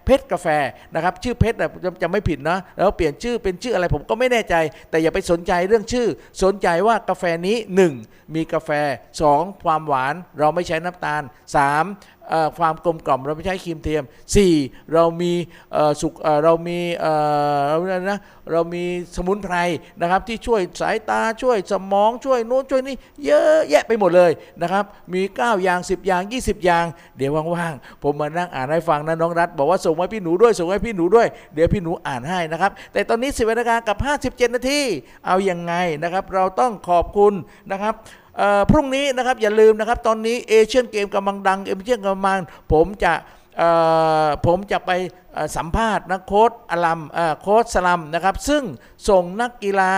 [0.06, 0.48] เพชรกาแฟ
[0.94, 4.54] นะครับชื่อเพชรน่ะจะจะไม่ผิดนะแล้วเปลี่ยนชื่อเป็นชื่ออะไรผมก็ไม่แน่ใจ
[4.90, 6.06] แต่อย่าไปสนใจเรื่องชื่อ
[6.42, 7.56] สนใจว่ากาแฟนี้
[7.96, 8.34] 1.
[8.34, 8.70] มีกาแฟ
[9.20, 9.62] 2.
[9.64, 11.22] ความหวานเราไม่ใช้น้ำตาล
[11.72, 12.13] 3.
[12.58, 14.04] ความกลมกล่อมเราไม่ใช้ครีมเทียม
[14.46, 14.92] 4.
[14.92, 15.32] เรามี
[16.00, 16.12] สุข
[16.44, 17.12] เรามีเอ่
[17.58, 18.20] ออะไรนะ
[18.52, 18.84] เรามี
[19.16, 19.56] สมุนไพร
[20.00, 24.30] นะครับที่ช่วยสายตาช่วยสมองช่วยโน้นช่วยนี่เยอะแยะไปหมดเลย
[24.62, 26.84] นะครับมี 9 อย่าง 10 อย่าง 20 อย่าง
[27.16, 33.96] เดี๋ยวว่างๆผมมานั่งอ่านให้ฟังนะน้องรัฐบอกว่าส่งให้พี่หนูด้วยส่งให้พี่หนูด้วยเดี๋ยวพี่หนูอ่านให้นะครับแต่ตอนนี้10นาฬิกากับ
[34.26, 34.80] 57 นาที
[35.26, 37.32] เอายังไงนะครับเราต้องขอบคุณ
[37.72, 37.94] นะครับ
[38.70, 42.40] พรุ่งนี้นะครับอย่าลืมนะครับ ตอนนี้เอเชียนเกมกำลังดังเอเชียนกำลังมัน
[42.72, 43.12] ผมจะ
[44.46, 44.90] ผมจะไป
[45.56, 47.00] สัมภาษณ์นักโค้ชอลัม
[47.42, 48.62] โค้ชสลัมนะครับ ซึ่ง
[49.08, 49.92] ส่งนักกีฬา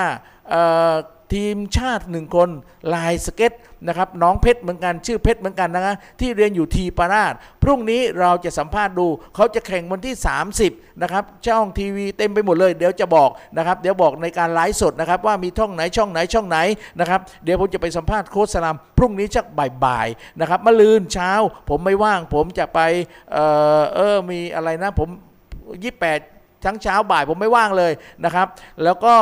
[1.34, 2.48] ทีมชาติหนึ่งคน
[2.94, 3.52] ลายสเก็ต
[3.86, 10.14] นะครับน้องเพชรเหมือนกันชื่อเพชรเหมือนกันนะฮะที่เรียนอยู่ทีปาราชพรุ่งนี้เราจะสัมภาษณ์ดู เขาจะแข่งวันที่
[10.58, 16.58] 30นะครับช่องทีวีเต็มไปหมดเลย เดี๋ยวจะบอกนะครับเดี๋ยวบอกในการไลฟ์สดนะครับว่ามีช่องไหนช่องไหนช่องไหน
[17.00, 19.46] นะครับเดี๋ยวผมจะไปสัมภาษณ์โค้ชสลัมพรุ่งนี้ชัก
[19.84, 21.30] บ่ายๆนะครับมะลืนเช้า
[21.68, 22.80] ผมไม่ว่าง ผมจะไป
[23.32, 23.38] เอ
[23.80, 26.35] อเออมีอะไรนะผม 28
[26.66, 27.92] ทั้งเช้าบ่ายผมไม่ว่างเลย
[28.24, 28.46] นะครับ
[28.84, 29.14] แล้วก็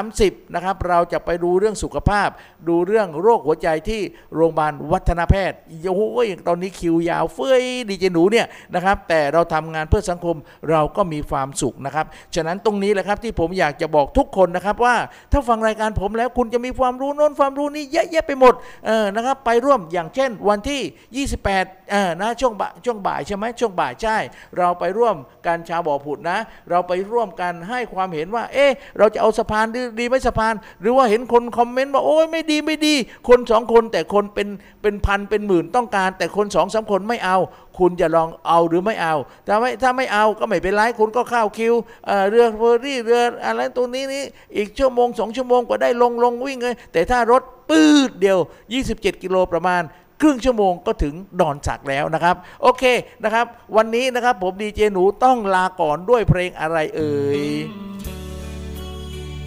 [0.00, 2.28] 30นะครับเราจะไปดูเรื่องสุขภาพ
[2.68, 4.00] ดูเรื่องโรคหัวใจที่
[4.34, 6.02] โรงพยาบาลวัฒนแพทย์โอ้โห
[6.48, 10.36] ตอนนี้คิวยาวเฟ้ยดีเจหนูเนี่ยนะครับ แต่เราทำงานเพื่อสังคม
[10.70, 14.96] เราก็มีความสุขนะครับ ฉะนั้นตรงนี้แหละครับที่ผมอยากจะบอกทุกคนนะครับว่า
[15.32, 18.54] ถ้าฟังรายการผมแล้วคุณจะมีความรู้โน้นความรู้นี้เยอะแยะไปหมด
[18.86, 24.16] เออนะครับไปร่วมอย่างเช่นวันที่ 28เออนะช่วงบ่ายช่วงบ่ายใช่ไหมช่วงบ่ายใช่
[24.58, 26.38] เราไปร่วมการชาวบ่อผุดนะ
[26.70, 32.94] เราไปร่วมกันให้ความเห็นว่า เอ๊ะเราจะเอาสะพานดีดีไหมสะพาน หรือว่าเห็นคนคอมเมนต์ว่าโอ้ยไม่ดีไม่ดี
[33.28, 34.48] คนสองคนแต่คนเป็น
[34.82, 37.38] เป็นพันเป็นหมื่นต้องการ แต่คนสองสามคนไม่เอา
[37.78, 39.14] คุณจะลองเอาหรือไม่เอา
[39.46, 41.74] ถ้าไม่ถ้าไม่เอาก็ไม่เป็นไรคุณก็เข้าคิว
[42.06, 44.22] เเรือเฟอร์รี่เรืออะไรตัวนี้นี่
[44.56, 48.38] อีกชั่วโมงสองชั่วโมงกว่าได้ลงลงวิ่งเลยแต่ถ้ารถปืดเดียว
[48.80, 49.82] 27 กิโลประมาณ
[50.20, 52.84] ครึ่งชั่วโมงก็ถึงดอนสักแล้วนะครับ โอเค
[53.24, 53.46] นะครับ
[53.76, 57.42] วันนี้นะครับผมดีเจหนูต้องลาก่อนด้วยเพลงอะไรเอ่ย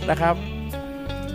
[0.09, 0.35] นะครับ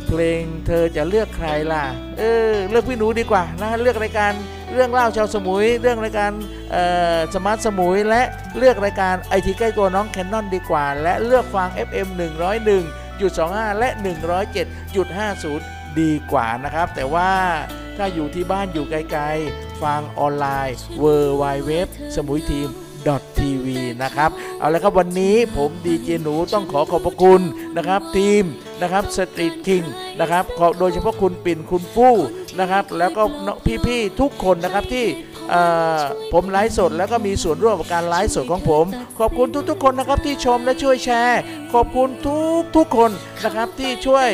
[0.07, 1.85] เพลงเธอจะเลือกใครล่ะ
[2.19, 4.33] เออเลือกพี่หนูดีกว่านะเลือกรายการ
[4.73, 6.31] เรื่องเล่าชาวสมุย เรื่องรายการ
[7.35, 8.23] สมาร์ทสมุย และ
[8.59, 12.09] เลือกรายการไอทีใกล้ตัวน้องแคนนอนดีกว่า และเลือกฟัง FM
[12.95, 13.89] 101.25 และ
[15.35, 17.31] 107.50 ดีกว่านะครับ แต่ว่า
[17.99, 21.05] ถ้าอยู่ที่บ้านอยู่ไกลๆ ฟังออนไลน์ w
[21.43, 21.71] w w
[22.15, 22.69] สมุยทีม
[23.39, 27.41] ทีวีนะครับ เอาละครับวันนี้ผมดีเจหนูต้องขอขอบพระคุณ
[27.77, 28.43] นะครับทีม
[28.83, 29.83] นะครับสตรีทคิง
[30.21, 32.15] นะครับขอโดยเฉพาะคุณปิ่นคุณฟู่
[32.61, 33.23] นะครับ แล้วก็
[33.87, 35.07] พี่ๆทุกคนนะครับที่
[36.33, 38.85] ผมไลฟ์สดแล้วก็มีส่วนร่วมกับการไลฟ์สดของผม
[39.19, 41.41] ขอบคุณทุกๆ คนนะครับที่ชมและช่วยแชร์
[41.73, 43.11] ขอบคุณทุกทุกๆคน
[43.45, 44.29] นะครับที่ช่วย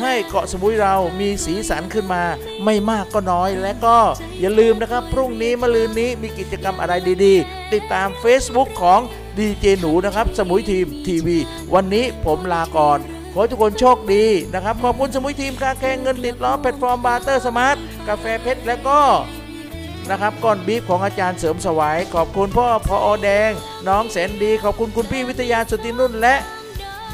[0.00, 2.22] ให้เกาะสมุยเรามีสีสันขึ้นมา
[2.64, 3.96] ไม่มากก็น้อย และก็
[4.40, 6.94] อย่าลืมนะครับ พรุ่งนี้มะรืนนี้มีกิจกรรมอะไร
[7.24, 9.00] ดีๆ ติดตาม Facebook ของ
[9.38, 11.38] ดีเจหนูนะครับ สมุย Team TV
[11.74, 12.98] วันนี้ผมลาก่อน
[13.32, 14.24] ขอให้ทุกคนโชคดี
[14.54, 17.76] นะครับ ขอบคุณสมุย Team Car Care เงินติดล้อแพลตฟอร์ม Barter Smart
[18.08, 19.00] กาแฟเพชรและก็
[20.10, 23.50] นะครับก้อนบีฟของอาจารย์เสริมสวายขอบคุณพ่อพออแดง
[23.88, 26.36] น้องแสนดี ขอบคุณคุณพี่วิทยาสุตินุ่นและ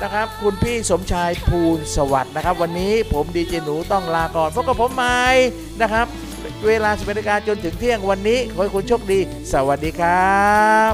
[0.03, 5.21] นะครับ คุณพี่สมชายภูลสวัสดิ์นะครับ วันนี้ผมดีเจหนูต้องลาก่อนพบกับผมใหม่
[5.81, 6.07] นะครับ
[6.67, 9.21] เวลาสิบนาฬิกาจนถึงเที่ยงวันนี้ขอให้คุณโชคดี
[9.53, 10.93] สวัสดีครับ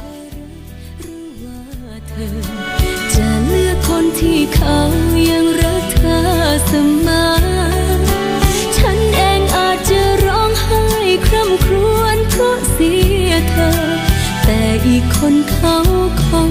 [3.15, 4.77] จะเลือกคนที่เขา
[5.29, 6.19] ยังรักเธอ
[6.67, 6.73] เส
[7.07, 8.06] มอ
[9.97, 10.87] จะร้องไห้
[11.27, 12.95] คร่ำครวญเพราะเสี
[13.27, 13.73] ยเธอ
[14.45, 15.77] แต่อีกคนเขา
[16.25, 16.27] ค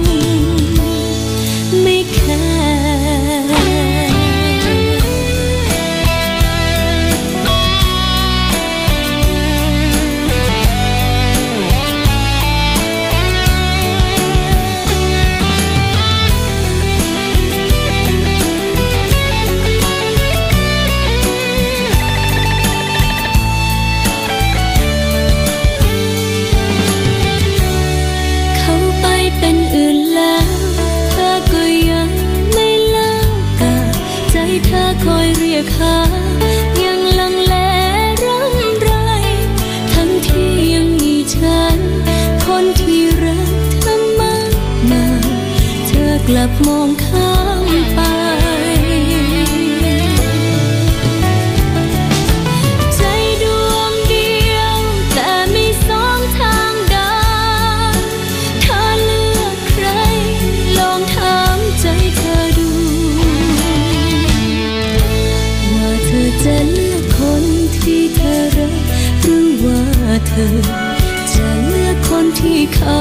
[72.74, 72.98] เขา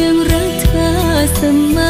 [0.00, 0.90] ยังรักเธอ
[1.36, 1.40] เส
[1.74, 1.83] มอ